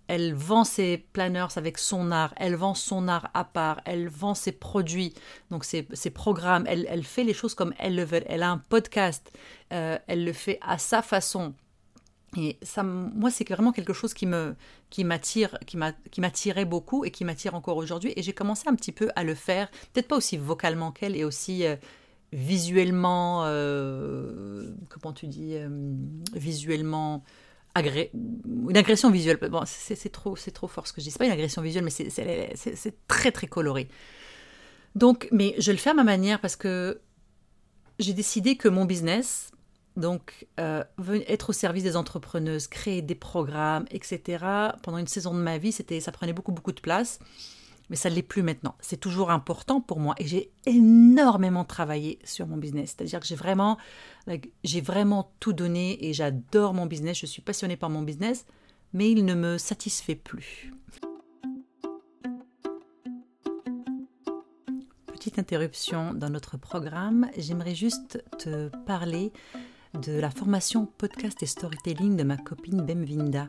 Elle 0.07 0.35
vend 0.35 0.65
ses 0.65 0.99
planners 0.99 1.47
avec 1.55 1.79
son 1.79 2.11
art, 2.11 2.35
elle 2.37 2.57
vend 2.57 2.75
son 2.75 3.07
art 3.07 3.31
à 3.33 3.45
part, 3.45 3.81
elle 3.85 4.09
vend 4.09 4.35
ses 4.35 4.51
produits, 4.51 5.15
donc 5.53 5.65
ses, 5.65 5.85
programmes, 6.13 6.65
elle, 6.67 7.05
fait 7.05 7.23
les 7.23 7.33
choses 7.33 7.55
comme 7.55 7.73
elle 7.79 7.95
le 7.95 8.03
veut. 8.03 8.23
Elle 8.27 8.43
a 8.43 8.51
un 8.51 8.59
podcast, 8.59 9.31
euh, 9.73 9.99
elle 10.09 10.25
le 10.25 10.33
fait 10.33 10.59
à 10.63 10.79
sa 10.79 11.01
façon. 11.03 11.55
Et 12.37 12.59
ça, 12.63 12.83
moi, 12.85 13.31
c'est 13.31 13.49
vraiment 13.49 13.73
quelque 13.73 13.93
chose 13.93 14.15
qui 14.15 14.27
me, 14.27 14.55
qui 14.89 15.03
m'attire, 15.05 15.59
qui 15.67 15.77
m'attirait 16.21 16.65
beaucoup 16.65 17.05
et 17.05 17.11
qui 17.11 17.25
m'attire 17.25 17.55
encore 17.55 17.77
aujourd'hui. 17.77 18.13
Et 18.17 18.23
j'ai 18.23 18.33
commencé 18.33 18.69
un 18.69 18.75
petit 18.75 18.93
peu 18.93 19.11
à 19.17 19.25
le 19.25 19.35
faire, 19.35 19.69
peut-être 19.93 20.09
pas 20.09 20.17
aussi 20.17 20.37
vocalement 20.37 20.93
qu'elle 20.93 21.17
et 21.17 21.25
aussi 21.25 21.67
euh, 21.67 21.75
visuellement, 22.33 23.43
euh, 23.47 24.71
comment 24.89 25.13
tu 25.13 25.27
dis, 25.27 25.55
euh, 25.55 25.69
visuellement 26.33 27.25
une 27.77 28.77
agression 28.77 29.11
visuelle. 29.11 29.39
Bon, 29.51 29.63
c'est 29.65 30.11
trop, 30.11 30.37
c'est 30.37 30.51
trop 30.51 30.67
fort 30.67 30.87
ce 30.87 30.93
que 30.93 31.01
je 31.01 31.07
dis. 31.07 31.11
C'est 31.13 31.19
pas 31.19 31.27
une 31.27 31.33
agression 31.33 31.63
visuelle, 31.63 31.85
mais 31.85 31.91
c'est 31.91 33.07
très 33.07 33.31
très 33.31 33.47
coloré. 33.47 33.89
Donc, 34.97 35.29
mais 35.31 35.55
je 35.59 35.71
le 35.71 35.79
fais 35.79 35.91
à 35.91 35.95
ma 35.95 36.05
manière 36.05 36.41
parce 36.41 36.57
que 36.57 37.01
j'ai 38.01 38.13
décidé 38.13 38.57
que 38.57 38.69
mon 38.69 38.87
business, 38.87 39.53
donc, 40.01 40.47
euh, 40.59 40.83
être 41.29 41.51
au 41.51 41.53
service 41.53 41.85
des 41.85 41.97
entrepreneuses, 41.97 42.67
créer 42.67 43.03
des 43.03 43.15
programmes, 43.15 43.85
etc. 43.91 44.45
Pendant 44.83 44.99
une 44.99 45.07
saison 45.07 45.35
de 45.35 45.41
ma 45.41 45.59
vie, 45.59 45.73
c'était, 45.73 46.01
ça 46.01 46.13
prenait 46.13 46.33
beaucoup, 46.33 46.53
beaucoup 46.53 46.73
de 46.73 46.81
place. 46.81 47.19
Mais 47.91 47.97
ça 47.97 48.09
ne 48.09 48.15
l'est 48.15 48.23
plus 48.23 48.45
maintenant. 48.45 48.77
C'est 48.81 49.01
toujours 49.01 49.33
important 49.33 49.81
pour 49.81 49.99
moi. 49.99 50.15
Et 50.19 50.27
j'ai 50.27 50.53
énormément 50.65 51.65
travaillé 51.65 52.21
sur 52.25 52.47
mon 52.47 52.57
business. 52.57 52.95
C'est-à-dire 52.97 53.19
que 53.19 53.27
j'ai 53.27 53.35
vraiment, 53.35 53.79
j'ai 54.63 54.81
vraiment 54.81 55.33
tout 55.41 55.53
donné 55.53 56.07
et 56.07 56.13
j'adore 56.13 56.73
mon 56.73 56.87
business. 56.87 57.19
Je 57.19 57.27
suis 57.27 57.43
passionnée 57.43 57.77
par 57.77 57.91
mon 57.91 58.03
business, 58.03 58.47
mais 58.93 59.11
il 59.11 59.25
ne 59.25 59.35
me 59.35 59.59
satisfait 59.59 60.15
plus. 60.15 60.73
Petite 65.09 65.41
interruption 65.41 66.15
dans 66.15 66.31
notre 66.31 66.57
programme. 66.57 67.29
J'aimerais 67.37 67.75
juste 67.75 68.25
te 68.39 68.69
parler 68.87 69.33
de 69.95 70.19
la 70.19 70.31
formation 70.31 70.87
podcast 70.87 71.43
et 71.43 71.47
storytelling 71.47 72.17
de 72.17 72.23
ma 72.23 72.37
copine 72.37 72.83
Benvinda. 72.83 73.49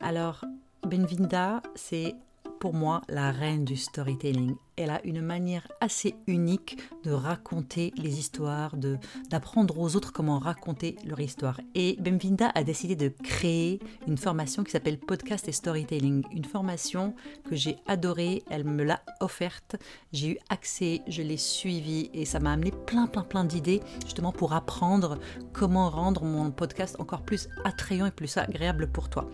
Alors, 0.00 0.44
Benvinda, 0.86 1.62
c'est 1.74 2.14
pour 2.62 2.74
moi 2.74 3.02
la 3.08 3.32
reine 3.32 3.64
du 3.64 3.76
storytelling. 3.76 4.54
Elle 4.76 4.90
a 4.90 5.04
une 5.04 5.20
manière 5.20 5.66
assez 5.80 6.14
unique 6.28 6.78
de 7.02 7.10
raconter 7.10 7.92
les 7.96 8.20
histoires, 8.20 8.76
de 8.76 8.98
d'apprendre 9.30 9.80
aux 9.80 9.96
autres 9.96 10.12
comment 10.12 10.38
raconter 10.38 10.94
leur 11.04 11.18
histoire. 11.18 11.60
Et 11.74 11.96
Bemvinda 11.98 12.52
a 12.54 12.62
décidé 12.62 12.94
de 12.94 13.08
créer 13.08 13.80
une 14.06 14.16
formation 14.16 14.62
qui 14.62 14.70
s'appelle 14.70 15.00
Podcast 15.00 15.48
et 15.48 15.52
Storytelling. 15.52 16.22
Une 16.30 16.44
formation 16.44 17.16
que 17.50 17.56
j'ai 17.56 17.78
adorée, 17.88 18.44
elle 18.48 18.62
me 18.62 18.84
l'a 18.84 19.02
offerte, 19.18 19.74
j'ai 20.12 20.34
eu 20.34 20.38
accès, 20.48 21.00
je 21.08 21.22
l'ai 21.22 21.38
suivie 21.38 22.10
et 22.14 22.24
ça 22.24 22.38
m'a 22.38 22.52
amené 22.52 22.70
plein 22.70 23.08
plein 23.08 23.24
plein 23.24 23.42
d'idées 23.42 23.80
justement 24.04 24.30
pour 24.30 24.52
apprendre 24.52 25.18
comment 25.52 25.90
rendre 25.90 26.22
mon 26.22 26.52
podcast 26.52 26.94
encore 27.00 27.22
plus 27.22 27.48
attrayant 27.64 28.06
et 28.06 28.12
plus 28.12 28.36
agréable 28.36 28.86
pour 28.86 29.10
toi. 29.10 29.28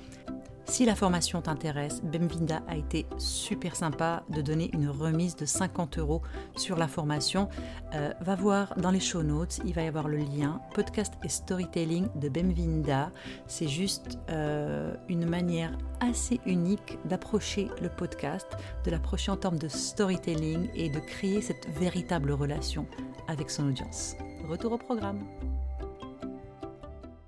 Si 0.69 0.85
la 0.85 0.95
formation 0.95 1.41
t'intéresse, 1.41 2.03
Bemvinda 2.03 2.63
a 2.69 2.77
été 2.77 3.07
super 3.17 3.75
sympa 3.75 4.23
de 4.29 4.43
donner 4.43 4.71
une 4.75 4.91
remise 4.91 5.35
de 5.35 5.47
50 5.47 5.97
euros 5.99 6.21
sur 6.57 6.77
la 6.77 6.87
formation. 6.87 7.49
Euh, 7.95 8.13
va 8.21 8.35
voir 8.35 8.75
dans 8.77 8.91
les 8.91 9.01
show 9.01 9.23
notes, 9.23 9.61
il 9.65 9.73
va 9.73 9.83
y 9.83 9.89
avoir 9.89 10.09
le 10.09 10.19
lien 10.19 10.61
podcast 10.75 11.15
et 11.25 11.31
storytelling 11.31 12.07
de 12.17 12.29
Bemvinda. 12.29 13.11
C'est 13.47 13.67
juste 13.67 14.19
euh, 14.29 14.95
une 15.09 15.25
manière 15.25 15.77
assez 16.01 16.39
unique 16.45 16.99
d'approcher 17.07 17.69
le 17.81 17.89
podcast, 17.89 18.47
de 18.85 18.91
l'approcher 18.91 19.31
en 19.31 19.39
termes 19.39 19.59
de 19.59 19.69
storytelling 19.69 20.69
et 20.75 20.91
de 20.91 21.01
créer 21.01 21.41
cette 21.41 21.67
véritable 21.79 22.31
relation 22.31 22.87
avec 23.27 23.51
son 23.51 23.69
audience. 23.69 24.17
Retour 24.47 24.73
au 24.73 24.79
programme. 24.79 25.25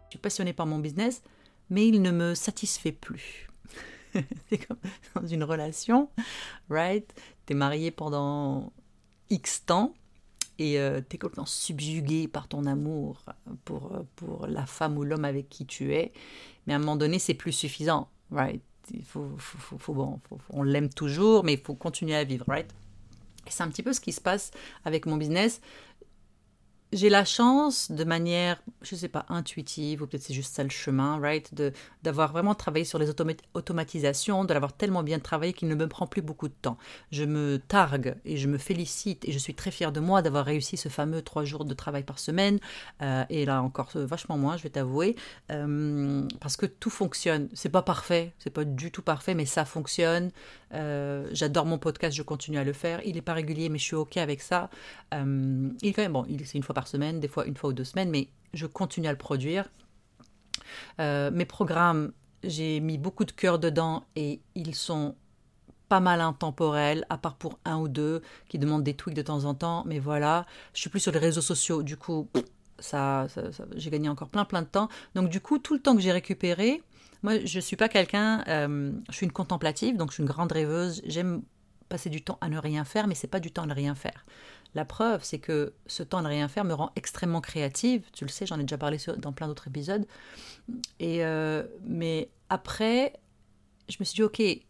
Je 0.04 0.10
suis 0.10 0.18
passionnée 0.18 0.52
par 0.52 0.66
mon 0.66 0.78
business 0.78 1.22
mais 1.70 1.88
il 1.88 2.02
ne 2.02 2.10
me 2.10 2.34
satisfait 2.34 2.92
plus. 2.92 3.48
c'est 4.48 4.58
comme 4.58 4.78
dans 5.14 5.26
une 5.26 5.44
relation, 5.44 6.10
right? 6.68 7.08
T'es 7.46 7.54
marié 7.54 7.90
pendant 7.90 8.72
X 9.30 9.64
temps 9.64 9.94
et 10.58 10.78
euh, 10.78 11.00
t'es 11.00 11.16
complètement 11.16 11.46
subjugué 11.46 12.28
par 12.28 12.48
ton 12.48 12.66
amour 12.66 13.24
pour, 13.64 14.04
pour 14.16 14.46
la 14.46 14.66
femme 14.66 14.98
ou 14.98 15.04
l'homme 15.04 15.24
avec 15.24 15.48
qui 15.48 15.64
tu 15.64 15.94
es. 15.94 16.12
Mais 16.66 16.74
à 16.74 16.76
un 16.76 16.80
moment 16.80 16.96
donné, 16.96 17.18
c'est 17.18 17.34
plus 17.34 17.52
suffisant, 17.52 18.08
right? 18.30 18.62
Il 18.92 19.04
faut, 19.04 19.30
bon, 19.88 20.20
on 20.50 20.62
l'aime 20.62 20.88
toujours, 20.88 21.44
mais 21.44 21.54
il 21.54 21.60
faut 21.60 21.74
continuer 21.74 22.16
à 22.16 22.24
vivre, 22.24 22.44
right? 22.48 22.68
C'est 23.46 23.62
un 23.62 23.68
petit 23.68 23.82
peu 23.82 23.92
ce 23.92 24.00
qui 24.00 24.12
se 24.12 24.20
passe 24.20 24.50
avec 24.84 25.06
mon 25.06 25.16
business 25.16 25.60
j'ai 26.92 27.08
la 27.08 27.24
chance, 27.24 27.90
de 27.90 28.04
manière, 28.04 28.60
je 28.82 28.96
sais 28.96 29.08
pas, 29.08 29.24
intuitive, 29.28 30.02
ou 30.02 30.06
peut-être 30.06 30.22
c'est 30.22 30.34
juste 30.34 30.54
ça 30.54 30.64
le 30.64 30.70
chemin, 30.70 31.18
right, 31.20 31.54
de, 31.54 31.72
d'avoir 32.02 32.32
vraiment 32.32 32.54
travaillé 32.54 32.84
sur 32.84 32.98
les 32.98 33.08
automatisations, 33.54 34.44
de 34.44 34.52
l'avoir 34.52 34.72
tellement 34.72 35.02
bien 35.02 35.18
travaillé 35.20 35.52
qu'il 35.52 35.68
ne 35.68 35.74
me 35.74 35.86
prend 35.86 36.06
plus 36.06 36.22
beaucoup 36.22 36.48
de 36.48 36.54
temps. 36.60 36.78
Je 37.12 37.24
me 37.24 37.58
targue 37.58 38.16
et 38.24 38.36
je 38.36 38.48
me 38.48 38.58
félicite 38.58 39.24
et 39.28 39.32
je 39.32 39.38
suis 39.38 39.54
très 39.54 39.70
fière 39.70 39.92
de 39.92 40.00
moi 40.00 40.22
d'avoir 40.22 40.44
réussi 40.44 40.76
ce 40.76 40.88
fameux 40.88 41.22
trois 41.22 41.44
jours 41.44 41.64
de 41.64 41.74
travail 41.74 42.02
par 42.02 42.18
semaine, 42.18 42.58
euh, 43.02 43.24
et 43.30 43.44
là 43.44 43.62
encore 43.62 43.90
euh, 43.96 44.04
vachement 44.04 44.36
moins, 44.36 44.56
je 44.56 44.64
vais 44.64 44.70
t'avouer, 44.70 45.16
euh, 45.50 46.26
parce 46.40 46.56
que 46.56 46.66
tout 46.66 46.90
fonctionne. 46.90 47.48
C'est 47.54 47.68
pas 47.68 47.82
parfait, 47.82 48.34
c'est 48.38 48.50
pas 48.50 48.64
du 48.64 48.90
tout 48.90 49.02
parfait, 49.02 49.34
mais 49.34 49.46
ça 49.46 49.64
fonctionne. 49.64 50.30
J'adore 50.72 51.66
mon 51.66 51.78
podcast, 51.78 52.16
je 52.16 52.22
continue 52.22 52.58
à 52.58 52.64
le 52.64 52.72
faire. 52.72 53.00
Il 53.04 53.16
est 53.16 53.22
pas 53.22 53.34
régulier, 53.34 53.68
mais 53.68 53.78
je 53.78 53.84
suis 53.84 53.96
ok 53.96 54.16
avec 54.16 54.42
ça. 54.42 54.70
il 55.12 55.74
est 55.82 55.92
quand 55.92 56.02
même 56.02 56.12
bon, 56.12 56.26
c'est 56.44 56.58
une 56.58 56.62
fois 56.62 56.74
par 56.74 56.88
semaine, 56.88 57.20
des 57.20 57.28
fois 57.28 57.46
une 57.46 57.56
fois 57.56 57.70
ou 57.70 57.72
deux 57.72 57.84
semaines, 57.84 58.10
mais 58.10 58.28
je 58.54 58.66
continue 58.66 59.08
à 59.08 59.12
le 59.12 59.18
produire. 59.18 59.68
Euh, 61.00 61.30
mes 61.30 61.44
programmes, 61.44 62.12
j'ai 62.42 62.80
mis 62.80 62.98
beaucoup 62.98 63.24
de 63.24 63.32
cœur 63.32 63.58
dedans 63.58 64.04
et 64.16 64.40
ils 64.54 64.74
sont 64.74 65.14
pas 65.88 66.00
mal 66.00 66.20
intemporels, 66.20 67.04
à 67.10 67.18
part 67.18 67.34
pour 67.34 67.58
un 67.64 67.78
ou 67.78 67.88
deux 67.88 68.22
qui 68.48 68.58
demandent 68.58 68.84
des 68.84 68.94
tweaks 68.94 69.14
de 69.14 69.22
temps 69.22 69.44
en 69.44 69.54
temps. 69.54 69.82
Mais 69.86 69.98
voilà, 69.98 70.46
je 70.72 70.80
suis 70.80 70.90
plus 70.90 71.00
sur 71.00 71.12
les 71.12 71.18
réseaux 71.18 71.40
sociaux, 71.40 71.82
du 71.82 71.96
coup, 71.96 72.28
ça, 72.78 73.26
j'ai 73.74 73.90
gagné 73.90 74.08
encore 74.08 74.28
plein 74.28 74.44
plein 74.44 74.62
de 74.62 74.68
temps. 74.68 74.88
Donc 75.14 75.28
du 75.28 75.40
coup, 75.40 75.58
tout 75.58 75.74
le 75.74 75.80
temps 75.80 75.94
que 75.94 76.00
j'ai 76.00 76.12
récupéré, 76.12 76.82
moi, 77.22 77.44
je 77.44 77.60
suis 77.60 77.76
pas 77.76 77.88
quelqu'un, 77.88 78.44
euh, 78.48 78.92
je 79.10 79.14
suis 79.14 79.26
une 79.26 79.32
contemplative, 79.32 79.96
donc 79.96 80.10
je 80.10 80.14
suis 80.14 80.22
une 80.22 80.28
grande 80.28 80.52
rêveuse. 80.52 81.02
J'aime 81.04 81.42
passer 81.88 82.08
du 82.08 82.22
temps 82.22 82.38
à 82.40 82.48
ne 82.48 82.58
rien 82.58 82.84
faire, 82.84 83.06
mais 83.06 83.14
c'est 83.14 83.26
pas 83.26 83.40
du 83.40 83.50
temps 83.50 83.64
à 83.64 83.66
ne 83.66 83.74
rien 83.74 83.94
faire. 83.94 84.24
La 84.74 84.84
preuve, 84.84 85.24
c'est 85.24 85.40
que 85.40 85.74
ce 85.86 86.02
temps 86.02 86.22
de 86.22 86.28
rien 86.28 86.48
faire 86.48 86.64
me 86.64 86.72
rend 86.72 86.92
extrêmement 86.96 87.40
créative. 87.40 88.04
Tu 88.12 88.24
le 88.24 88.30
sais, 88.30 88.46
j'en 88.46 88.58
ai 88.58 88.62
déjà 88.62 88.78
parlé 88.78 88.98
dans 89.18 89.32
plein 89.32 89.48
d'autres 89.48 89.68
épisodes. 89.68 90.06
Et 91.00 91.24
euh, 91.24 91.64
mais 91.84 92.30
après, 92.48 93.14
je 93.88 93.96
me 93.98 94.04
suis 94.04 94.16
dit, 94.16 94.22
ok, 94.22 94.38
il 94.38 94.62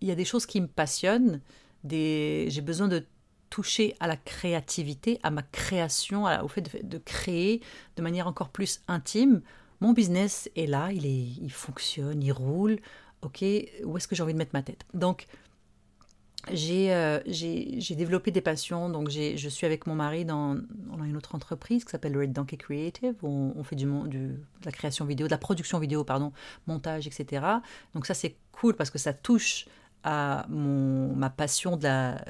y 0.00 0.10
a 0.10 0.14
des 0.14 0.24
choses 0.24 0.46
qui 0.46 0.60
me 0.60 0.66
passionnent. 0.66 1.40
Des... 1.84 2.46
J'ai 2.48 2.62
besoin 2.62 2.88
de 2.88 3.06
toucher 3.50 3.94
à 4.00 4.06
la 4.06 4.16
créativité, 4.16 5.20
à 5.22 5.30
ma 5.30 5.42
création, 5.42 6.24
au 6.42 6.48
fait 6.48 6.62
de, 6.86 6.98
créer 6.98 7.62
de 7.96 8.02
manière 8.02 8.26
encore 8.26 8.48
plus 8.48 8.80
intime. 8.88 9.42
Mon 9.80 9.92
business 9.92 10.50
est 10.56 10.66
là, 10.66 10.90
il, 10.92 11.06
est, 11.06 11.26
il 11.42 11.52
fonctionne, 11.52 12.22
il 12.22 12.32
roule. 12.32 12.78
Ok, 13.22 13.42
où 13.84 13.96
est-ce 13.96 14.06
que 14.06 14.14
j'ai 14.14 14.22
envie 14.22 14.34
de 14.34 14.38
mettre 14.38 14.54
ma 14.54 14.62
tête? 14.62 14.84
Donc, 14.94 15.26
euh, 16.50 17.20
j'ai 17.26 17.94
développé 17.96 18.30
des 18.30 18.40
passions. 18.40 18.88
Donc, 18.88 19.10
je 19.10 19.48
suis 19.48 19.66
avec 19.66 19.86
mon 19.86 19.94
mari 19.94 20.24
dans, 20.24 20.56
une 21.04 21.16
autre 21.16 21.34
entreprise 21.34 21.84
qui 21.84 21.90
s'appelle 21.90 22.16
Red 22.16 22.32
Donkey 22.32 22.56
Creative. 22.56 23.14
Où 23.22 23.52
on, 23.56 23.64
fait 23.64 23.76
du, 23.76 23.84
du, 23.84 24.18
de 24.18 24.38
la 24.64 24.72
création 24.72 25.04
vidéo, 25.04 25.26
de 25.26 25.32
la 25.32 25.38
production 25.38 25.78
vidéo, 25.78 26.04
pardon, 26.04 26.32
montage, 26.66 27.06
etc. 27.06 27.44
Donc, 27.94 28.06
ça, 28.06 28.14
c'est 28.14 28.36
cool 28.52 28.74
parce 28.74 28.90
que 28.90 28.98
ça 28.98 29.12
touche 29.12 29.66
à 30.04 30.46
mon, 30.48 31.14
ma 31.16 31.30
passion 31.30 31.76
de 31.76 31.84
la, 31.84 32.24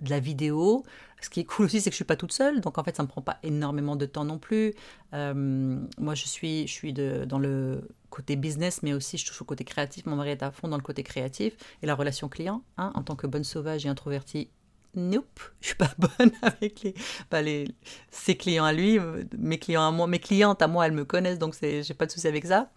de 0.00 0.10
la 0.10 0.20
vidéo. 0.20 0.84
Ce 1.20 1.30
qui 1.30 1.40
est 1.40 1.44
cool 1.44 1.66
aussi, 1.66 1.80
c'est 1.80 1.90
que 1.90 1.94
je 1.94 1.98
suis 1.98 2.04
pas 2.04 2.16
toute 2.16 2.32
seule, 2.32 2.60
donc 2.60 2.78
en 2.78 2.84
fait, 2.84 2.96
ça 2.96 3.02
me 3.02 3.08
prend 3.08 3.22
pas 3.22 3.38
énormément 3.42 3.96
de 3.96 4.06
temps 4.06 4.24
non 4.24 4.38
plus. 4.38 4.74
Euh, 5.14 5.78
moi, 5.98 6.14
je 6.14 6.26
suis, 6.26 6.66
je 6.66 6.72
suis 6.72 6.92
de, 6.92 7.24
dans 7.24 7.38
le 7.38 7.88
côté 8.10 8.36
business, 8.36 8.82
mais 8.82 8.92
aussi 8.92 9.18
je 9.18 9.26
touche 9.26 9.42
au 9.42 9.44
côté 9.44 9.64
créatif. 9.64 10.06
Mon 10.06 10.16
mari 10.16 10.30
est 10.30 10.42
à 10.42 10.50
fond 10.50 10.68
dans 10.68 10.76
le 10.76 10.82
côté 10.82 11.02
créatif 11.02 11.54
et 11.82 11.86
la 11.86 11.94
relation 11.94 12.28
client. 12.28 12.62
Hein, 12.76 12.92
en 12.94 13.02
tant 13.02 13.16
que 13.16 13.26
bonne 13.26 13.44
sauvage 13.44 13.84
et 13.84 13.88
introvertie, 13.88 14.50
nope, 14.94 15.40
je 15.60 15.68
suis 15.68 15.76
pas 15.76 15.90
bonne 15.98 16.32
avec 16.42 16.82
les, 16.82 16.94
bah 17.30 17.42
les, 17.42 17.68
ses 18.10 18.36
clients 18.36 18.64
à 18.64 18.72
lui, 18.72 18.98
mes 19.36 19.58
clients 19.58 19.86
à 19.86 19.90
moi, 19.90 20.06
mes 20.06 20.20
clientes 20.20 20.62
à 20.62 20.68
moi, 20.68 20.86
elles 20.86 20.92
me 20.92 21.04
connaissent, 21.04 21.38
donc 21.38 21.56
j'ai 21.60 21.94
pas 21.94 22.06
de 22.06 22.10
souci 22.10 22.28
avec 22.28 22.46
ça. 22.46 22.70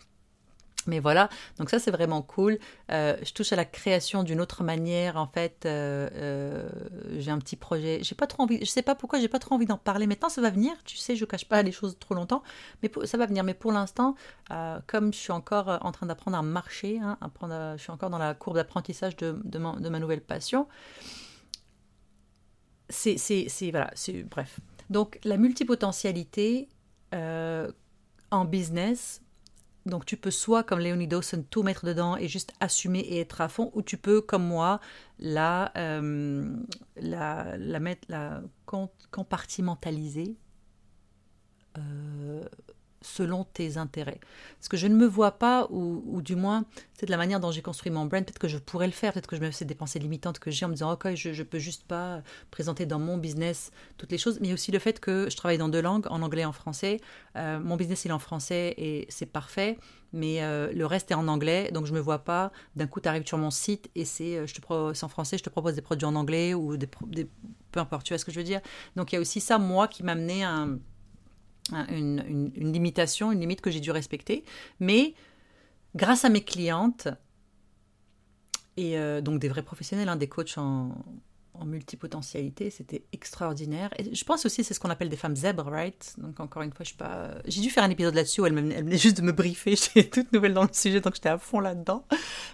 Mais 0.88 1.00
voilà, 1.00 1.30
donc 1.58 1.70
ça 1.70 1.80
c'est 1.80 1.92
vraiment 1.92 2.22
cool. 2.22 2.58
Euh, 2.92 3.16
je 3.24 3.34
touche 3.34 3.54
à 3.54 3.56
la 3.56 3.66
création 3.66 4.24
d'une 4.24 4.42
autre 4.42 4.64
manière. 4.64 5.18
En 5.18 5.28
fait, 5.28 5.66
euh, 5.66 6.10
euh, 6.14 6.70
j'ai 7.18 7.32
un 7.32 7.40
petit 7.40 7.56
projet. 7.56 8.00
J'ai 8.02 8.16
pas 8.16 8.28
trop 8.28 8.44
envie. 8.44 8.60
Je 8.60 8.70
sais 8.70 8.82
pas 8.82 8.96
pourquoi 8.96 9.20
j'ai 9.20 9.28
pas 9.28 9.40
trop 9.40 9.56
envie 9.56 9.66
d'en 9.66 9.78
parler. 9.78 10.08
Maintenant, 10.08 10.30
ça 10.30 10.42
va 10.42 10.50
venir. 10.50 10.74
Tu 10.86 10.98
sais, 10.98 11.16
je 11.16 11.26
cache 11.26 11.46
pas 11.46 11.62
les 11.62 11.72
choses 11.72 11.98
trop 12.00 12.16
longtemps, 12.16 12.44
mais 12.82 12.92
ça 13.06 13.18
va 13.18 13.26
venir. 13.26 13.44
Mais 13.44 13.54
pour 13.54 13.72
l'instant, 13.72 14.16
comme 14.88 15.14
je 15.14 15.20
suis 15.20 15.32
encore 15.32 15.80
en 15.82 15.92
train 15.92 16.06
d'apprendre 16.08 16.38
à 16.38 16.42
marcher, 16.42 17.00
hein, 17.00 17.18
apprendre 17.22 17.76
je 17.78 17.82
suis 17.82 17.92
encore 17.92 18.10
dans 18.10 18.18
la 18.18 18.34
courbe 18.34 18.56
d'apprentissage 18.56 19.16
de, 19.18 19.40
de, 19.44 19.60
ma 19.60 20.00
nouvelle 20.00 20.22
passion. 20.22 20.68
C'est, 22.90 23.18
c'est, 23.18 23.72
voilà, 23.72 23.92
c'est 23.94 24.24
bref. 24.24 24.60
Donc 24.90 25.20
la 25.24 25.38
multipotentialité 25.38 26.68
en 27.14 28.46
business 28.46 29.22
donc 29.86 30.06
tu 30.06 30.18
peux 30.18 30.32
soit, 30.32 30.64
comme 30.64 30.80
Léonie 30.80 31.08
Dawson, 31.08 31.44
tout 31.50 31.64
mettre 31.64 31.86
dedans 31.86 32.16
et 32.18 32.28
juste 32.28 32.54
assumer 32.60 33.00
et 33.00 33.20
être 33.20 33.42
à 33.42 33.48
fond, 33.48 33.72
ou 33.74 33.82
tu 33.82 33.98
peux, 33.98 34.22
comme 34.22 34.46
moi, 34.46 34.80
la, 35.20 35.72
euh, 35.78 36.56
mettre, 37.80 38.08
la 38.10 38.42
compartimentaliser 39.12 40.38
euh, 41.78 41.82
selon 43.02 43.44
tes 43.44 43.78
intérêts. 43.78 44.20
Parce 44.58 44.68
que 44.70 44.78
je 44.78 44.88
ne 44.88 44.96
me 44.96 45.06
vois 45.06 45.32
pas, 45.32 45.68
ou, 45.70 46.22
du 46.22 46.36
moins, 46.36 46.66
c'est 46.94 47.06
de 47.06 47.12
la 47.12 47.18
manière 47.18 47.40
dont 47.40 47.52
j'ai 47.52 47.62
construit 47.62 47.92
mon 47.92 48.06
brand, 48.06 48.24
peut-être 48.24 48.40
que 48.40 48.48
je 48.48 48.58
pourrais 48.58 48.88
le 48.88 48.94
faire, 48.94 49.14
peut-être 49.14 49.28
que 49.28 49.36
je 49.36 49.42
me 49.42 49.52
fais 49.52 49.66
des 49.66 49.76
pensées 49.76 50.00
limitantes 50.00 50.40
que 50.40 50.52
j'ai 50.52 50.66
en 50.66 50.70
me 50.70 50.74
disant, 50.74 50.92
ok, 50.92 51.16
je 51.16 51.30
ne 51.30 51.44
peux 51.44 51.60
juste 51.60 51.84
pas 51.84 52.22
présenter 52.52 52.86
dans 52.86 53.00
mon 53.00 53.18
business 53.18 53.72
toutes 53.98 54.12
les 54.12 54.18
choses, 54.18 54.40
mais 54.42 54.54
aussi 54.54 54.72
le 54.72 54.80
fait 54.80 55.00
que 55.00 55.30
je 55.30 55.36
travaille 55.36 55.58
dans 55.58 55.70
deux 55.70 55.82
langues, 55.82 56.06
en 56.10 56.22
anglais 56.22 56.44
et 56.44 56.46
en 56.46 56.52
français. 56.52 57.00
Euh, 57.36 57.60
mon 57.60 57.76
business, 57.76 58.06
il 58.06 58.10
est 58.10 58.14
en 58.14 58.20
français 58.20 58.74
et 58.78 59.08
c'est 59.10 59.26
parfait, 59.26 59.78
mais 60.14 60.44
euh, 60.44 60.72
le 60.74 60.86
reste 60.86 61.12
est 61.12 61.16
en 61.16 61.28
anglais, 61.28 61.72
donc 61.72 61.86
je 61.86 61.92
ne 61.92 61.98
me 61.98 62.02
vois 62.02 62.20
pas, 62.20 62.52
d'un 62.76 62.88
coup, 62.88 63.00
tu 63.00 63.10
arrives 63.10 63.26
sur 63.26 63.38
mon 63.38 63.52
site 63.52 63.90
et 63.96 64.06
c'est 64.06 64.38
euh, 64.38 64.46
je 64.46 64.54
te 64.54 64.62
en 64.72 65.08
français, 65.08 65.38
je 65.38 65.44
te 65.44 65.50
propose 65.50 65.76
des 65.76 65.82
produits 65.82 66.06
en 66.06 66.16
anglais 66.16 66.54
ou 66.54 66.78
des, 66.78 66.88
peu 67.72 67.80
importe, 67.80 68.06
tu 68.06 68.14
vois 68.14 68.20
ce 68.20 68.26
que 68.26 68.32
je 68.32 68.40
veux 68.40 68.46
dire? 68.46 68.62
Donc 68.96 69.12
il 69.12 69.16
y 69.16 69.18
a 69.18 69.22
aussi 69.22 69.40
ça, 69.40 69.58
moi, 69.58 69.88
qui 69.88 70.04
m'a 70.04 70.12
amené 70.12 70.44
à 70.44 70.52
un 70.52 70.80
une, 71.72 72.52
limitation, 72.56 73.32
une 73.32 73.40
limite 73.40 73.62
que 73.62 73.72
j'ai 73.72 73.80
dû 73.80 73.92
respecter. 73.92 74.44
Mais 74.80 75.14
grâce 75.96 76.26
à 76.26 76.30
mes 76.30 76.44
clientes, 76.44 77.08
et 78.78 78.98
euh, 78.98 79.22
donc 79.22 79.40
des 79.40 79.50
vrais 79.50 79.64
professionnels, 79.64 80.10
hein, 80.10 80.16
des 80.16 80.28
coachs 80.28 80.58
en, 80.58 80.96
multipotentialité, 81.64 82.72
c'était 82.72 83.04
extraordinaire. 83.14 83.94
Je 84.12 84.24
pense 84.24 84.48
aussi 84.48 84.64
c'est 84.64 84.74
ce 84.74 84.80
qu'on 84.80 84.90
appelle 84.90 85.10
des 85.10 85.16
femmes 85.16 85.36
zèbres, 85.36 85.70
right? 85.70 86.16
Donc 86.18 86.40
encore 86.40 86.64
une 86.64 86.74
fois, 86.74 86.84
je 86.84 86.96
pas. 86.96 87.36
J'ai 87.46 87.62
dû 87.62 87.70
faire 87.70 87.84
un 87.84 87.90
épisode 87.92 88.16
là-dessus 88.16 88.42
où 88.42 88.48
elle, 88.48 88.56
venait 88.56 88.98
juste 88.98 89.18
de 89.18 89.22
me 89.22 89.32
briefer. 89.32 89.76
J'étais 89.94 90.10
toute 90.10 90.34
nouvelle 90.34 90.56
dans 90.56 90.64
le 90.64 90.74
sujet, 90.74 91.02
donc 91.02 91.14
j'étais 91.14 91.30
à 91.30 91.38
fond 91.38 91.60
là-dedans. 91.60 92.08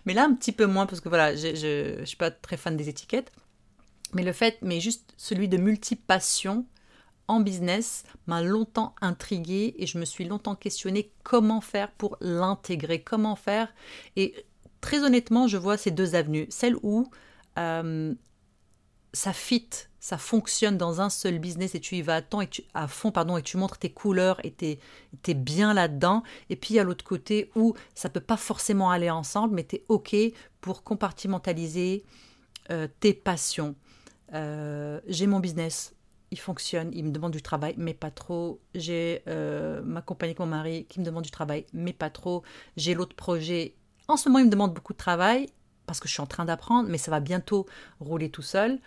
Mais 0.06 0.14
là, 0.14 0.26
un 0.26 0.34
petit 0.34 0.52
peu 0.52 0.66
moins 0.66 0.86
parce 0.88 1.00
que 1.00 1.08
voilà, 1.08 1.38
je, 1.38 2.02
ne 2.02 2.06
suis 2.06 2.18
pas 2.18 2.32
très 2.32 2.58
fan 2.58 2.76
des 2.76 2.90
étiquettes. 2.90 3.32
Mais 4.14 4.24
le 4.24 4.34
fait, 4.34 4.58
mais 4.62 4.82
juste 4.82 5.14
celui 5.16 5.48
de 5.48 5.56
multipassion, 5.56 6.66
en 7.28 7.40
business 7.40 8.04
m'a 8.26 8.42
longtemps 8.42 8.96
intrigué 9.02 9.76
et 9.78 9.86
je 9.86 9.98
me 9.98 10.06
suis 10.06 10.26
longtemps 10.26 10.56
questionné 10.56 11.12
comment 11.24 11.62
faire 11.62 11.92
pour 11.92 12.18
l'intégrer, 12.22 13.02
comment 13.02 13.36
faire. 13.36 13.74
Et 14.16 14.34
très 14.82 15.04
honnêtement, 15.04 15.48
je 15.48 15.58
vois 15.58 15.78
ces 15.78 15.92
deux 15.92 16.16
avenues. 16.16 16.48
Celle 16.50 16.76
où 16.84 17.10
euh, 17.58 18.14
ça 19.14 19.34
fit, 19.34 19.70
ça 20.00 20.18
fonctionne 20.18 20.78
dans 20.78 21.02
un 21.02 21.10
seul 21.10 21.40
business 21.40 21.76
et 21.76 21.80
tu 21.80 21.96
y 21.96 22.02
vas 22.02 22.16
à, 22.16 22.22
temps 22.22 22.42
et 22.42 22.50
à 22.74 22.88
fond 22.88 23.12
pardon, 23.12 23.36
et 23.36 23.42
tu 23.42 23.58
montres 23.58 23.78
tes 23.78 23.90
couleurs 23.90 24.40
et 24.46 24.54
tu 24.54 24.78
es, 25.28 25.34
bien 25.34 25.74
là-dedans. 25.74 26.24
Et 26.50 26.56
puis 26.56 26.80
a 26.80 26.84
l'autre 26.84 27.04
côté 27.04 27.52
où 27.56 27.74
ça 27.96 28.10
peut 28.10 28.22
pas 28.22 28.38
forcément 28.38 28.90
aller 28.90 29.10
ensemble, 29.10 29.56
mais 29.56 29.66
tu 29.66 29.78
es 29.78 29.86
OK 29.90 30.16
pour 30.62 30.84
compartimentaliser 30.84 32.06
euh, 32.70 32.88
tes 33.00 33.14
passions. 33.14 33.76
Euh, 34.34 35.00
j'ai 35.08 35.28
mon 35.28 35.40
business, 35.40 35.94
il 36.32 36.40
fonctionne, 36.40 36.92
il 36.94 37.06
me 37.06 37.12
demande 37.12 37.32
du 37.32 37.42
travail, 37.42 37.74
mais 37.78 37.94
pas 37.94 38.12
trop. 38.12 38.60
J'ai 38.76 39.22
euh, 39.28 39.82
ma 39.84 40.02
compagnie 40.02 40.32
avec 40.32 40.40
mon 40.40 40.46
mari 40.46 40.86
qui 40.90 41.00
me 41.00 41.06
demande 41.06 41.24
du 41.24 41.32
travail, 41.32 41.66
mais 41.74 41.94
pas 41.94 42.10
trop. 42.10 42.44
J'ai 42.76 42.94
l'autre 42.94 43.16
projet. 43.16 43.76
En 44.08 44.18
ce 44.18 44.30
moment, 44.30 44.40
il 44.40 44.46
me 44.46 44.52
demande 44.52 44.74
beaucoup 44.74 44.94
de 44.94 44.98
travail 44.98 45.48
parce 45.88 46.00
que 46.00 46.08
je 46.08 46.14
suis 46.14 46.22
en 46.22 46.28
train 46.28 46.46
d'apprendre, 46.46 46.88
mais 46.90 47.00
ça 47.00 47.10
va 47.10 47.20
bientôt 47.20 47.66
rouler 48.00 48.30
tout 48.30 48.44
seul. 48.44 48.80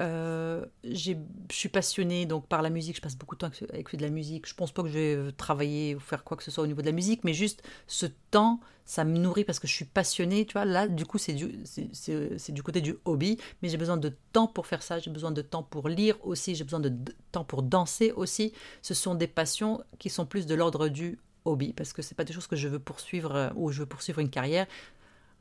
Euh, 0.00 0.64
je 0.84 1.12
suis 1.50 1.68
passionnée 1.68 2.26
donc 2.26 2.46
par 2.46 2.62
la 2.62 2.68
musique, 2.68 2.96
je 2.96 3.00
passe 3.00 3.16
beaucoup 3.16 3.36
de 3.36 3.40
temps 3.40 3.50
avec, 3.70 3.96
de 3.96 4.02
la 4.02 4.10
musique. 4.10 4.46
Je 4.48 4.54
pense 4.54 4.72
pas 4.72 4.82
que 4.82 4.88
je 4.88 4.98
vais 4.98 5.32
travailler 5.32 5.94
ou 5.94 6.00
faire 6.00 6.24
quoi 6.24 6.36
que 6.36 6.42
ce 6.42 6.50
soit 6.50 6.64
au 6.64 6.66
niveau 6.66 6.82
de 6.82 6.86
la 6.86 6.92
musique, 6.92 7.24
mais 7.24 7.32
juste 7.32 7.62
ce 7.86 8.06
temps, 8.30 8.60
ça 8.84 9.04
me 9.04 9.16
nourrit 9.16 9.44
parce 9.44 9.60
que 9.60 9.68
je 9.68 9.72
suis 9.72 9.84
passionnée. 9.84 10.44
Tu 10.44 10.54
vois, 10.54 10.64
là, 10.64 10.88
du 10.88 11.06
coup, 11.06 11.18
c'est 11.18 11.32
du, 11.32 11.60
c'est, 11.64 12.52
du 12.52 12.62
côté 12.62 12.80
du 12.80 12.96
hobby, 13.04 13.38
mais 13.62 13.68
j'ai 13.68 13.76
besoin 13.78 13.96
de 13.96 14.12
temps 14.32 14.48
pour 14.48 14.66
faire 14.66 14.82
ça, 14.82 14.98
j'ai 14.98 15.10
besoin 15.10 15.30
de 15.30 15.42
temps 15.42 15.62
pour 15.62 15.88
lire 15.88 16.16
aussi, 16.24 16.54
j'ai 16.56 16.64
besoin 16.64 16.80
de 16.80 16.92
temps 17.30 17.44
pour 17.44 17.62
danser 17.62 18.12
aussi. 18.12 18.52
Ce 18.82 18.94
sont 18.94 19.14
des 19.14 19.28
passions 19.28 19.82
qui 19.98 20.10
sont 20.10 20.26
plus 20.26 20.46
de 20.46 20.54
l'ordre 20.54 20.88
du 20.88 21.18
hobby 21.44 21.72
parce 21.72 21.92
que 21.92 22.02
c'est 22.02 22.14
pas 22.14 22.24
des 22.24 22.32
choses 22.32 22.46
que 22.46 22.56
je 22.56 22.68
veux 22.68 22.78
poursuivre 22.78 23.34
euh, 23.34 23.50
ou 23.54 23.72
je 23.72 23.80
veux 23.80 23.86
poursuivre 23.86 24.18
une 24.18 24.30
carrière. 24.30 24.66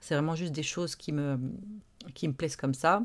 C'est 0.02 0.16
vraiment 0.16 0.36
juste 0.36 0.52
des 0.52 0.64
choses 0.64 0.96
qui 0.96 1.12
me, 1.12 1.40
qui 2.14 2.28
me 2.28 2.34
plaisent 2.34 2.56
comme 2.56 2.74
ça. 2.74 3.04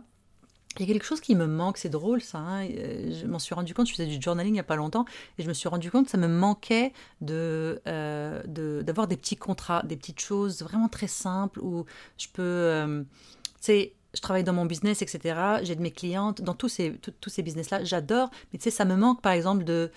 Il 0.79 0.87
y 0.87 0.91
a 0.91 0.93
quelque 0.93 1.07
chose 1.07 1.21
qui 1.21 1.35
me 1.35 1.47
manque, 1.47 1.79
c'est 1.79 1.89
drôle 1.89 2.21
ça. 2.21 2.39
Hein. 2.39 2.69
Euh, 2.69 3.19
je 3.21 3.27
m'en 3.27 3.39
suis 3.39 3.55
rendu 3.55 3.73
compte, 3.73 3.87
je 3.87 3.93
faisais 3.93 4.07
du 4.07 4.21
journaling 4.21 4.51
il 4.51 4.55
n'y 4.55 4.61
a 4.61 4.65
pas 4.65 4.77
longtemps, 4.77 5.07
et 5.39 5.43
je 5.43 5.49
me 5.49 5.55
suis 5.55 5.69
rendu 5.69 5.91
compte 5.91 6.07
que 6.07 6.11
ça 6.11 6.19
me 6.19 6.29
manquait 6.29 6.93
de, 7.21 7.81
euh, 7.87 8.83
d'avoir 8.83 9.07
des 9.07 9.17
petits 9.17 9.37
contrats, 9.37 9.83
des 9.85 9.97
petites 9.97 10.21
choses 10.21 10.63
vraiment 10.63 10.89
très 10.89 11.07
simples 11.07 11.61
où 11.61 11.87
je 12.19 12.27
peux. 12.33 12.43
Euh, 12.43 13.03
tu 13.03 13.61
sais, 13.61 13.95
je 14.15 14.21
travaille 14.21 14.45
dans 14.45 14.53
mon 14.53 14.67
business, 14.67 15.03
etc. 15.03 15.61
J'ai 15.63 15.77
de 15.77 15.83
mes 15.83 15.91
clientes, 15.91 16.43
dans 16.43 16.55
tous 16.55 16.69
ces, 16.69 16.99
tous 17.21 17.31
ces 17.31 17.43
business-là, 17.43 17.85
j'adore, 17.85 18.31
mais 18.53 18.59
tu 18.59 18.65
sais, 18.65 18.71
ça 18.71 18.85
me 18.85 18.97
manque 18.97 19.23
par 19.23 19.33
exemple 19.33 19.65
de 19.65 19.91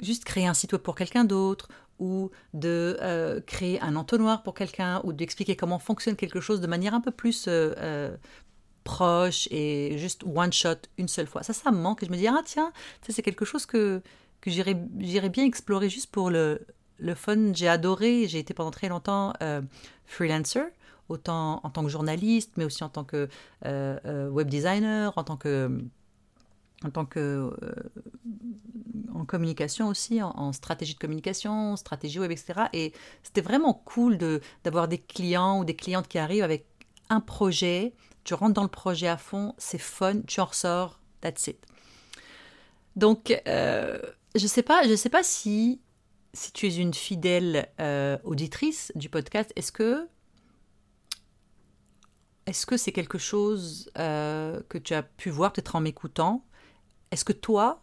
juste 0.00 0.24
créer 0.24 0.46
un 0.46 0.54
site 0.54 0.72
web 0.72 0.82
pour 0.82 0.94
quelqu'un 0.94 1.24
d'autre 1.24 1.68
ou 2.02 2.32
de 2.52 2.98
euh, 3.00 3.40
créer 3.46 3.80
un 3.80 3.94
entonnoir 3.94 4.42
pour 4.42 4.54
quelqu'un 4.54 5.00
ou 5.04 5.12
d'expliquer 5.12 5.54
comment 5.54 5.78
fonctionne 5.78 6.16
quelque 6.16 6.40
chose 6.40 6.60
de 6.60 6.66
manière 6.66 6.94
un 6.94 7.00
peu 7.00 7.12
plus 7.12 7.46
euh, 7.46 7.72
euh, 7.78 8.16
proche 8.82 9.46
et 9.52 9.96
juste 9.98 10.24
one 10.24 10.52
shot 10.52 10.80
une 10.98 11.06
seule 11.06 11.28
fois. 11.28 11.44
Ça, 11.44 11.52
ça 11.52 11.70
me 11.70 11.78
manque 11.78 12.04
je 12.04 12.10
me 12.10 12.16
dis, 12.16 12.26
ah 12.26 12.42
tiens, 12.44 12.72
ça 13.06 13.12
c'est 13.12 13.22
quelque 13.22 13.44
chose 13.44 13.66
que, 13.66 14.02
que 14.40 14.50
j'irais 14.50 15.28
bien 15.28 15.44
explorer 15.44 15.88
juste 15.88 16.10
pour 16.10 16.28
le, 16.28 16.66
le 16.98 17.14
fun. 17.14 17.52
J'ai 17.54 17.68
adoré, 17.68 18.26
j'ai 18.26 18.40
été 18.40 18.52
pendant 18.52 18.72
très 18.72 18.88
longtemps 18.88 19.32
freelancer 20.04 20.64
autant 21.08 21.60
en 21.62 21.70
tant 21.70 21.84
que 21.84 21.88
journaliste, 21.88 22.52
mais 22.56 22.64
aussi 22.64 22.82
en 22.82 22.88
tant 22.88 23.04
que 23.04 23.28
web 23.64 24.48
designer, 24.48 25.12
en 25.16 25.22
tant 25.22 25.36
que 25.36 25.84
en 26.84 26.90
tant 26.90 27.04
que 27.04 27.18
euh, 27.20 27.74
en 29.14 29.24
communication 29.24 29.88
aussi, 29.88 30.22
en, 30.22 30.52
stratégie 30.52 30.94
de 30.94 30.98
communication, 30.98 31.76
stratégie 31.76 32.18
web, 32.18 32.30
etc. 32.30 32.62
Et 32.72 32.92
c'était 33.22 33.40
vraiment 33.40 33.74
cool 33.74 34.18
de 34.18 34.40
d'avoir 34.64 34.88
des 34.88 34.98
clients 34.98 35.60
ou 35.60 35.64
des 35.64 35.76
clientes 35.76 36.08
qui 36.08 36.18
arrivent 36.18 36.44
avec 36.44 36.66
un 37.08 37.20
projet, 37.20 37.94
tu 38.24 38.34
rentres 38.34 38.54
dans 38.54 38.62
le 38.62 38.68
projet 38.68 39.08
à 39.08 39.16
fond, 39.16 39.54
c'est 39.58 39.78
fun, 39.78 40.22
tu 40.22 40.40
en 40.40 40.46
ressors, 40.46 40.98
that's 41.20 41.46
it. 41.46 41.58
Donc, 42.96 43.40
euh, 43.46 43.98
je 44.34 44.46
sais 44.46 44.62
pas, 44.62 44.86
je 44.88 44.94
sais 44.96 45.10
pas 45.10 45.22
si 45.22 45.80
si 46.34 46.50
tu 46.52 46.66
es 46.66 46.76
une 46.76 46.94
fidèle 46.94 47.68
euh, 47.78 48.16
auditrice 48.24 48.90
du 48.94 49.10
podcast, 49.10 49.52
est-ce 49.54 49.70
que 49.70 50.08
est-ce 52.46 52.64
que 52.64 52.76
c'est 52.76 52.92
quelque 52.92 53.18
chose 53.18 53.90
que 53.94 54.78
tu 54.78 54.94
as 54.94 55.02
pu 55.02 55.30
voir 55.30 55.52
peut-être 55.52 55.76
en 55.76 55.80
m'écoutant? 55.80 56.44
Est-ce 57.12 57.24
que 57.24 57.32
toi, 57.32 57.82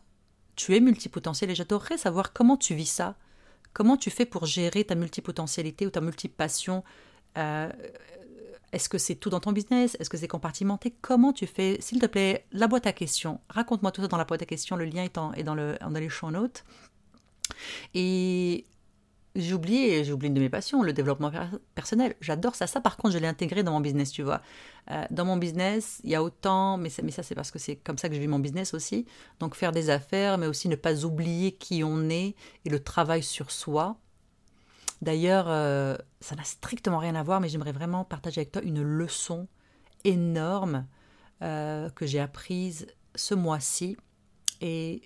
tu 0.57 0.75
es 0.75 0.81
multipotentiel 0.81 1.49
et 1.51 1.55
j'adorerais 1.55 1.97
savoir 1.97 2.33
comment 2.33 2.57
tu 2.57 2.75
vis 2.75 2.89
ça? 2.89 3.15
Comment 3.71 3.95
tu 3.95 4.09
fais 4.09 4.25
pour 4.25 4.45
gérer 4.45 4.83
ta 4.83 4.95
multipotentialité 4.95 5.87
ou 5.87 5.91
ta 5.91 6.01
multipassion? 6.01 6.83
Euh, 7.37 7.71
Est-ce 8.71 8.89
que 8.89 8.97
c'est 8.97 9.15
tout 9.15 9.29
dans 9.29 9.39
ton 9.39 9.51
business? 9.51 9.95
Est-ce 9.99 10.09
que 10.09 10.17
c'est 10.17 10.27
compartimenté? 10.27 10.93
Comment 11.01 11.33
tu 11.33 11.47
fais? 11.47 11.77
S'il 11.79 11.99
te 11.99 12.05
plaît, 12.07 12.45
la 12.51 12.67
boîte 12.67 12.87
à 12.87 12.91
questions. 12.93 13.39
Raconte-moi 13.49 13.91
tout 13.91 14.01
ça 14.01 14.07
dans 14.07 14.17
la 14.17 14.25
boîte 14.25 14.41
à 14.41 14.45
questions. 14.45 14.75
Le 14.75 14.85
lien 14.85 15.03
est, 15.03 15.15
dans, 15.15 15.31
le, 15.55 15.77
dans 15.79 15.89
les 15.89 16.09
champs 16.09 16.31
notes. 16.31 16.63
Et 17.93 18.65
j'ai 19.39 19.53
oublié, 19.53 20.05
une 20.05 20.33
de 20.33 20.39
mes 20.39 20.49
passions, 20.49 20.81
le 20.83 20.93
développement 20.93 21.31
personnel. 21.75 22.15
J'adore 22.21 22.55
ça. 22.55 22.67
Ça, 22.67 22.81
par 22.81 22.97
contre, 22.97 23.13
je 23.13 23.19
l'ai 23.19 23.27
intégré 23.27 23.63
dans 23.63 23.71
mon 23.71 23.79
business, 23.79 24.11
tu 24.11 24.23
vois. 24.23 24.41
Euh, 24.91 25.03
dans 25.11 25.25
mon 25.25 25.37
business, 25.37 26.01
il 26.03 26.09
y 26.09 26.15
a 26.15 26.23
autant, 26.23 26.77
mais, 26.77 26.89
mais 27.03 27.11
ça, 27.11 27.23
c'est 27.23 27.35
parce 27.35 27.51
que 27.51 27.59
c'est 27.59 27.75
comme 27.75 27.97
ça 27.97 28.09
que 28.09 28.15
je 28.15 28.19
vis 28.19 28.27
mon 28.27 28.39
business 28.39 28.73
aussi. 28.73 29.05
Donc, 29.39 29.55
faire 29.55 29.71
des 29.71 29.89
affaires, 29.89 30.37
mais 30.37 30.47
aussi 30.47 30.69
ne 30.69 30.75
pas 30.75 31.05
oublier 31.05 31.53
qui 31.53 31.83
on 31.83 32.09
est 32.09 32.35
et 32.65 32.69
le 32.69 32.79
travail 32.79 33.23
sur 33.23 33.51
soi. 33.51 33.97
D'ailleurs, 35.01 35.45
euh, 35.47 35.95
ça 36.19 36.35
n'a 36.35 36.43
strictement 36.43 36.97
rien 36.97 37.15
à 37.15 37.23
voir, 37.23 37.39
mais 37.39 37.49
j'aimerais 37.49 37.71
vraiment 37.71 38.03
partager 38.03 38.41
avec 38.41 38.51
toi 38.51 38.61
une 38.61 38.81
leçon 38.81 39.47
énorme 40.03 40.85
euh, 41.41 41.89
que 41.89 42.05
j'ai 42.05 42.19
apprise 42.19 42.87
ce 43.15 43.33
mois-ci. 43.33 43.97
Et 44.61 45.01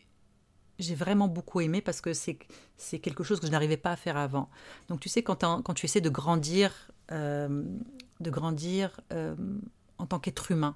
j'ai 0.84 0.96
vraiment 0.96 1.28
beaucoup 1.28 1.62
aimé 1.62 1.82
parce 1.82 2.02
que 2.02 2.14
c'est, 2.14 2.38
c'est 2.78 3.00
quelque 3.00 3.24
chose 3.24 3.40
que 3.40 3.48
je 3.48 3.52
n'arrivais 3.52 3.78
pas 3.78 3.92
à 3.92 3.96
faire 3.96 4.18
avant. 4.18 4.50
Donc 4.90 5.00
tu 5.00 5.10
sais, 5.10 5.24
quand, 5.24 5.74
tu 5.74 5.86
essaies 5.86 6.02
de 6.02 6.10
grandir, 6.10 6.92
euh, 7.12 7.64
de 8.20 8.30
grandir 8.30 9.00
euh, 9.12 9.36
en 9.98 10.06
tant 10.06 10.20
qu'être 10.20 10.52
humain, 10.52 10.76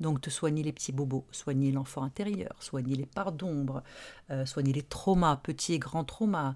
donc 0.00 0.20
de 0.20 0.30
soigner 0.30 0.62
les 0.62 0.72
petits 0.72 0.92
bobos, 0.92 1.24
soigner 1.30 1.70
l'enfant 1.70 2.02
intérieur, 2.02 2.56
soigner 2.60 2.96
les 2.96 3.06
parts 3.06 3.32
d'ombre, 3.32 3.82
euh, 4.30 4.44
soigner 4.44 4.72
les 4.72 4.82
traumas, 4.82 5.36
petits 5.36 5.74
et 5.74 5.78
grands 5.78 6.04
traumas, 6.04 6.54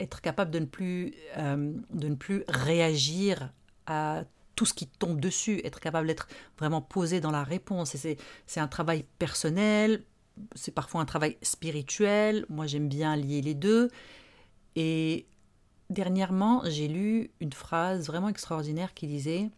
être 0.00 0.20
capable 0.20 0.50
de 0.50 0.58
ne 0.58 0.66
plus, 0.66 1.14
de 1.36 2.08
ne 2.08 2.14
plus 2.14 2.42
réagir 2.48 3.52
à 3.86 4.24
tout 4.56 4.66
ce 4.66 4.74
qui 4.74 4.86
tombe 4.86 5.20
dessus, 5.20 5.60
être 5.64 5.80
capable 5.80 6.06
d'être 6.06 6.28
vraiment 6.58 6.80
posé 6.80 7.20
dans 7.20 7.30
la 7.30 7.44
réponse. 7.44 7.94
Et 7.94 8.18
c'est 8.46 8.60
un 8.60 8.68
travail 8.68 9.04
personnel, 9.18 10.04
c'est 10.54 10.72
parfois 10.72 11.00
un 11.00 11.04
travail 11.04 11.36
spirituel. 11.42 12.46
Moi, 12.48 12.66
j'aime 12.66 12.88
bien 12.88 13.16
lier 13.16 13.40
les 13.40 13.54
deux. 13.54 13.90
Et 14.76 15.26
dernièrement, 15.90 16.62
j'ai 16.64 16.88
lu 16.88 17.30
une 17.40 17.52
phrase 17.52 18.06
vraiment 18.06 18.28
extraordinaire 18.28 18.94
qui 18.94 19.06
disait 19.06 19.50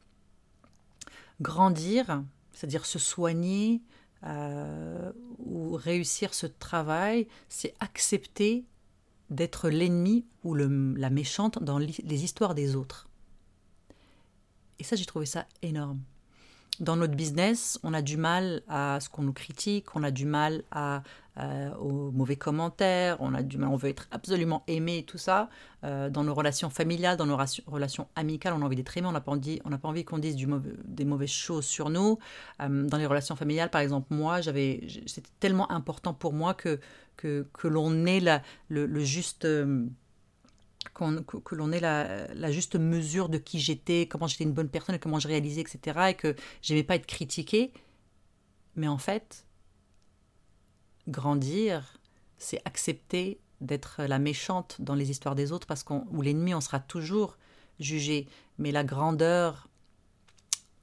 Grandir, 1.40 2.22
c'est-à-dire 2.52 2.86
se 2.86 2.98
soigner 2.98 3.82
euh, 4.24 5.12
ou 5.38 5.72
réussir 5.74 6.34
ce 6.34 6.46
travail, 6.46 7.26
c'est 7.48 7.74
accepter 7.80 8.64
d'être 9.30 9.68
l'ennemi 9.68 10.24
ou 10.44 10.54
la 10.54 11.10
méchante 11.10 11.62
dans 11.62 11.78
les 11.78 12.24
histoires 12.24 12.54
des 12.54 12.76
autres. 12.76 13.08
Et 14.78 14.84
ça, 14.84 14.94
j'ai 14.96 15.06
trouvé 15.06 15.26
ça 15.26 15.46
énorme 15.62 16.00
dans 16.80 16.96
notre 16.96 17.14
business, 17.14 17.78
on 17.82 17.94
a 17.94 18.02
du 18.02 18.16
mal 18.16 18.62
à 18.68 18.98
ce 19.00 19.08
qu'on 19.08 19.22
nous 19.22 19.32
critique, 19.32 19.94
on 19.94 20.02
a 20.02 20.10
du 20.10 20.26
mal 20.26 20.62
euh, 20.74 21.74
aux 21.74 22.10
mauvais 22.12 22.36
commentaires, 22.36 23.16
on 23.20 23.34
a 23.34 23.42
du 23.42 23.58
mal, 23.58 23.68
on 23.68 23.76
veut 23.76 23.90
être 23.90 24.08
absolument 24.10 24.62
aimé 24.66 24.98
et 24.98 25.02
tout 25.02 25.18
ça. 25.18 25.48
Euh, 25.84 26.08
dans 26.08 26.24
nos 26.24 26.34
relations 26.34 26.70
familiales, 26.70 27.16
dans 27.16 27.26
nos 27.26 27.38
relations 27.66 28.08
amicales, 28.16 28.54
on 28.54 28.62
a 28.62 28.64
envie 28.64 28.76
d'être 28.76 28.96
aimé, 28.96 29.06
on 29.06 29.12
n'a 29.12 29.20
pas 29.20 29.32
envie, 29.32 30.04
qu'on 30.04 30.18
dise 30.18 30.36
des 30.84 31.04
mauvaises 31.04 31.28
choses 31.30 31.66
sur 31.66 31.90
nous. 31.90 32.18
Euh, 32.60 32.88
dans 32.88 32.96
les 32.96 33.06
relations 33.06 33.36
familiales, 33.36 33.70
par 33.70 33.80
exemple, 33.80 34.14
moi, 34.14 34.40
c'était 34.42 35.22
tellement 35.40 35.70
important 35.70 36.14
pour 36.14 36.32
moi 36.32 36.54
que 36.54 36.80
que, 37.16 37.46
l'on 37.64 38.04
ait 38.04 38.20
le, 38.68 39.00
juste 39.00 39.46
que, 40.92 41.54
l'on 41.54 41.72
ait 41.72 41.80
la, 41.80 42.50
juste 42.50 42.76
mesure 42.76 43.28
de 43.28 43.38
qui 43.38 43.58
j'étais, 43.60 44.06
comment 44.08 44.26
j'étais 44.26 44.44
une 44.44 44.52
bonne 44.52 44.68
personne 44.68 44.94
et 44.94 44.98
comment 44.98 45.18
je 45.18 45.28
réalisais, 45.28 45.60
etc. 45.60 46.10
Et 46.10 46.14
que 46.14 46.34
j'aimais 46.62 46.84
pas 46.84 46.96
être 46.96 47.06
critiquée. 47.06 47.72
Mais 48.74 48.88
en 48.88 48.98
fait, 48.98 49.46
grandir, 51.08 51.98
c'est 52.38 52.60
accepter 52.64 53.40
d'être 53.60 54.02
la 54.04 54.18
méchante 54.18 54.76
dans 54.80 54.94
les 54.94 55.10
histoires 55.10 55.34
des 55.34 55.52
autres, 55.52 55.66
parce 55.66 55.82
qu'on 55.82 56.06
ou 56.10 56.22
l'ennemi, 56.22 56.54
on 56.54 56.60
sera 56.60 56.80
toujours 56.80 57.38
jugé. 57.80 58.28
Mais 58.58 58.72
la 58.72 58.84
grandeur, 58.84 59.68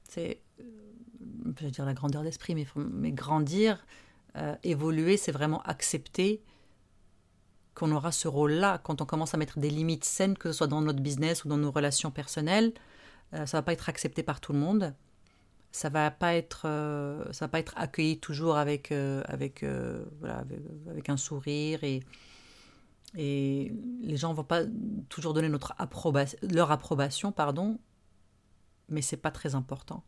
c'est, 0.08 0.40
je 0.58 1.64
veux 1.64 1.70
dire 1.70 1.84
la 1.84 1.94
grandeur 1.94 2.22
d'esprit, 2.22 2.54
mais, 2.54 3.12
grandir, 3.12 3.84
euh, 4.36 4.56
évoluer, 4.64 5.16
c'est 5.16 5.32
vraiment 5.32 5.62
accepter 5.62 6.42
qu'on 7.74 7.90
aura 7.92 8.12
ce 8.12 8.28
rôle-là 8.28 8.78
quand 8.78 9.02
on 9.02 9.06
commence 9.06 9.34
à 9.34 9.36
mettre 9.36 9.58
des 9.58 9.70
limites 9.70 10.04
saines, 10.04 10.38
que 10.38 10.52
ce 10.52 10.58
soit 10.58 10.66
dans 10.66 10.80
notre 10.80 11.00
business 11.00 11.44
ou 11.44 11.48
dans 11.48 11.56
nos 11.56 11.70
relations 11.70 12.10
personnelles. 12.10 12.72
Euh, 13.32 13.46
ça 13.46 13.58
va 13.58 13.62
pas 13.62 13.72
être 13.72 13.88
accepté 13.88 14.22
par 14.22 14.40
tout 14.40 14.52
le 14.52 14.58
monde. 14.58 14.94
ça 15.72 15.88
va 15.88 16.10
pas 16.12 16.34
être 16.34 16.62
euh, 16.66 17.24
va 17.40 17.48
pas 17.48 17.58
être 17.58 17.74
accueilli 17.76 18.20
toujours 18.20 18.56
avec 18.56 18.92
euh, 18.92 19.22
avec, 19.26 19.64
euh, 19.64 20.04
voilà, 20.20 20.44
avec, 20.88 21.08
un 21.08 21.16
sourire 21.16 21.82
et 21.82 22.00
et 23.16 23.72
les 24.02 24.16
gens 24.16 24.32
vont 24.34 24.44
pas 24.44 24.62
toujours 25.08 25.34
donner 25.34 25.48
notre 25.48 25.74
leur 26.42 26.70
approbation 26.70 27.32
pardon 27.32 27.78
mais 28.88 29.02
c'est 29.02 29.16
pas 29.16 29.32
très 29.32 29.56
important 29.56 30.04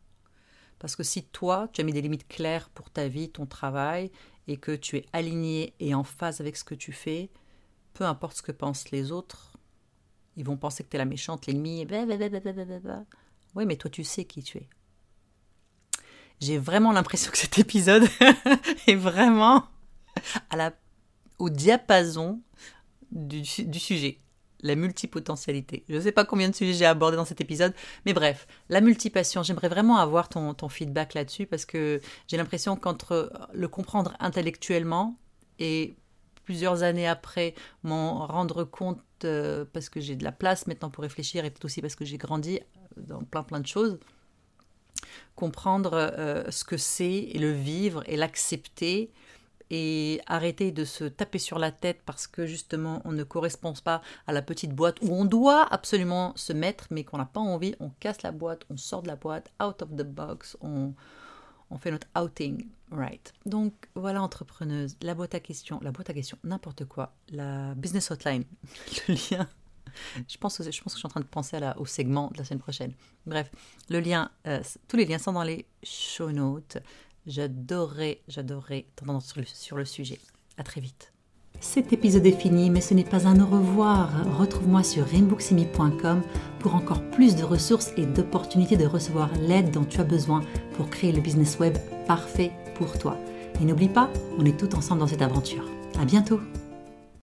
parce 0.79 0.95
que 0.95 1.03
si 1.03 1.25
toi 1.25 1.69
tu 1.73 1.81
as 1.81 1.85
mis 1.85 1.93
des 1.93 2.03
limites 2.03 2.29
claires 2.29 2.69
pour 2.71 2.91
ta 2.91 3.09
vie 3.09 3.29
ton 3.31 3.47
travail 3.47 4.13
et 4.47 4.59
que 4.59 4.73
tu 4.73 4.99
es 4.99 5.07
aligné 5.13 5.75
et 5.81 5.95
en 5.95 6.05
phase 6.05 6.41
avec 6.41 6.57
ce 6.57 6.63
que 6.65 6.77
tu 6.77 6.93
fais 6.93 7.31
peu 7.97 8.05
importe 8.05 8.37
ce 8.37 8.43
que 8.43 8.53
pensent 8.53 8.91
les 8.91 9.13
autres 9.13 9.57
ils 10.37 10.45
vont 10.45 10.57
penser 10.57 10.85
que 10.85 10.91
tu 10.91 10.97
es 10.97 10.99
la 10.99 11.05
méchante, 11.07 11.47
l'ennemi. 11.47 11.87
Oui, 13.55 13.65
mais 13.67 13.77
toi, 13.77 13.91
tu 13.91 14.05
sais 14.05 14.25
qui 14.25 14.43
tu 14.43 14.59
es. 14.59 14.69
J'ai 16.41 16.59
vraiment 16.59 16.93
l'impression 16.93 17.33
que 17.33 17.39
cet 17.39 17.59
épisode 17.59 18.07
est 18.87 18.95
vraiment 18.95 19.65
au 21.39 21.49
diapason 21.49 22.43
du, 23.11 23.45
sujet, 23.47 24.21
la 24.61 24.75
multipotentialité. 24.75 25.85
Je 25.89 25.95
ne 25.95 26.01
sais 26.01 26.13
pas 26.13 26.27
combien 26.27 26.51
de 26.51 26.55
sujets 26.55 26.75
j'ai 26.75 26.85
abordé 26.85 27.17
dans 27.17 27.25
cet 27.25 27.41
épisode, 27.41 27.75
mais 28.05 28.13
bref, 28.13 28.47
la 28.69 28.83
multipassion, 28.83 29.43
j'aimerais 29.43 29.71
vraiment 29.71 29.97
avoir 29.97 30.29
ton 30.29 30.69
feedback 30.69 31.15
là-dessus 31.15 31.47
parce 31.47 31.65
que 31.65 32.03
j'ai 32.29 32.37
l'impression 32.37 32.77
qu'entre 32.77 33.33
le 33.55 33.69
comprendre 33.69 34.15
intellectuellement 34.21 35.19
et 35.59 35.97
plusieurs 36.47 36.83
années 36.83 37.07
après 37.07 37.55
m'en 37.83 38.27
rendre 38.27 38.65
compte 38.65 39.01
euh, 39.25 39.67
parce 39.71 39.91
que 39.91 40.01
j'ai 40.01 40.17
de 40.17 40.25
la 40.25 40.33
place 40.33 40.67
maintenant 40.67 40.89
pour 40.89 41.03
réfléchir 41.03 41.45
et 41.45 41.51
peut-être 41.51 41.67
aussi 41.67 41.83
parce 41.83 41.97
que 41.97 42.07
j'ai 42.07 42.17
grandi 42.17 42.61
euh, 42.61 43.03
dans 43.03 43.23
plein 43.23 43.43
plein 43.43 43.61
de 43.61 43.67
choses. 43.67 43.99
Comprendre 45.35 45.91
euh, 45.95 46.51
ce 46.51 46.65
que 46.65 46.79
c'est 46.79 47.13
et 47.13 47.39
le 47.39 47.51
vivre 47.53 48.03
et 48.07 48.17
l'accepter 48.17 49.11
et 49.69 50.21
arrêter 50.27 50.71
de 50.71 50.85
se 50.85 51.05
taper 51.05 51.41
sur 51.41 51.59
la 51.59 51.73
tête 51.73 52.01
parce 52.07 52.29
que 52.29 52.47
justement 52.47 53.03
on 53.05 53.11
ne 53.11 53.25
correspond 53.25 53.75
pas 53.85 54.01
à 54.29 54.33
la 54.33 54.41
petite 54.41 54.73
boîte 54.73 54.99
où 55.03 55.13
on 55.13 55.25
doit 55.25 55.67
absolument 55.73 56.33
se 56.37 56.53
mettre 56.53 56.87
mais 56.91 57.03
qu'on 57.03 57.19
n'a 57.19 57.27
pas 57.27 57.41
envie, 57.41 57.75
on 57.81 57.91
casse 57.99 58.23
la 58.23 58.31
boîte, 58.31 58.65
on 58.71 58.77
sort 58.77 59.03
de 59.03 59.09
la 59.09 59.17
boîte, 59.17 59.51
out 59.61 59.83
of 59.83 59.91
the 59.97 60.05
box, 60.05 60.57
on, 60.61 60.95
on 61.71 61.79
fait 61.79 61.91
notre 61.91 62.07
outing, 62.17 62.67
right. 62.91 63.33
Donc 63.45 63.73
voilà, 63.95 64.23
entrepreneuse, 64.23 64.97
la 65.03 65.15
boîte 65.15 65.35
à 65.35 65.41
questions, 65.41 65.81
la 65.83 65.93
boîte 65.93 66.11
à 66.11 66.15
questions, 66.15 66.39
n'importe 66.45 66.85
quoi, 66.85 67.15
la 67.31 67.75
business 67.75 68.11
hotline, 68.11 68.45
le 69.09 69.15
lien. 69.15 69.49
Je 70.29 70.37
pense, 70.37 70.59
je 70.59 70.83
pense 70.83 70.93
que 70.93 70.97
je 70.97 70.99
suis 70.99 71.07
en 71.07 71.11
train 71.11 71.21
de 71.21 71.27
penser 71.27 71.59
au 71.79 71.87
segment 71.87 72.31
de 72.33 72.39
la 72.39 72.45
semaine 72.45 72.61
prochaine. 72.61 72.93
Bref, 73.25 73.51
le 73.89 74.01
lien, 74.01 74.31
euh, 74.47 74.63
tous 74.89 74.97
les 74.97 75.07
liens 75.07 75.19
sont 75.19 75.33
dans 75.33 75.43
les 75.43 75.65
show 75.83 76.31
notes. 76.33 76.79
J'adorerais, 77.27 78.21
j'adorerais 78.29 78.87
t'entendre 78.95 79.23
sur 79.23 79.47
sur 79.49 79.77
le 79.77 79.85
sujet. 79.85 80.21
À 80.59 80.65
très 80.65 80.81
vite. 80.81 81.16
Cet 81.61 81.93
épisode 81.93 82.27
est 82.27 82.39
fini, 82.39 82.71
mais 82.71 82.81
ce 82.81 82.95
n'est 82.95 83.05
pas 83.05 83.27
un 83.27 83.41
au 83.41 83.47
revoir. 83.47 84.11
Retrouve-moi 84.39 84.83
sur 84.83 85.07
rainbooksimi.com 85.07 86.23
pour 86.59 86.75
encore 86.75 87.03
plus 87.11 87.35
de 87.37 87.45
ressources 87.45 87.93
et 87.97 88.07
d'opportunités 88.07 88.77
de 88.77 88.87
recevoir 88.87 89.31
l'aide 89.41 89.71
dont 89.71 89.85
tu 89.85 90.01
as 90.01 90.05
besoin 90.05 90.43
pour 90.77 90.91
créer 90.91 91.13
le 91.13 91.21
business 91.21 91.59
web 91.59 91.77
parfait 92.07 92.53
pour 92.77 92.99
toi. 92.99 93.17
Et 93.61 93.65
n'oublie 93.65 93.89
pas, 93.89 94.11
on 94.39 94.45
est 94.45 94.59
tout 94.59 94.75
ensemble 94.75 95.01
dans 95.01 95.07
cette 95.07 95.23
aventure. 95.23 95.65
À 95.99 96.05
bientôt! 96.05 96.41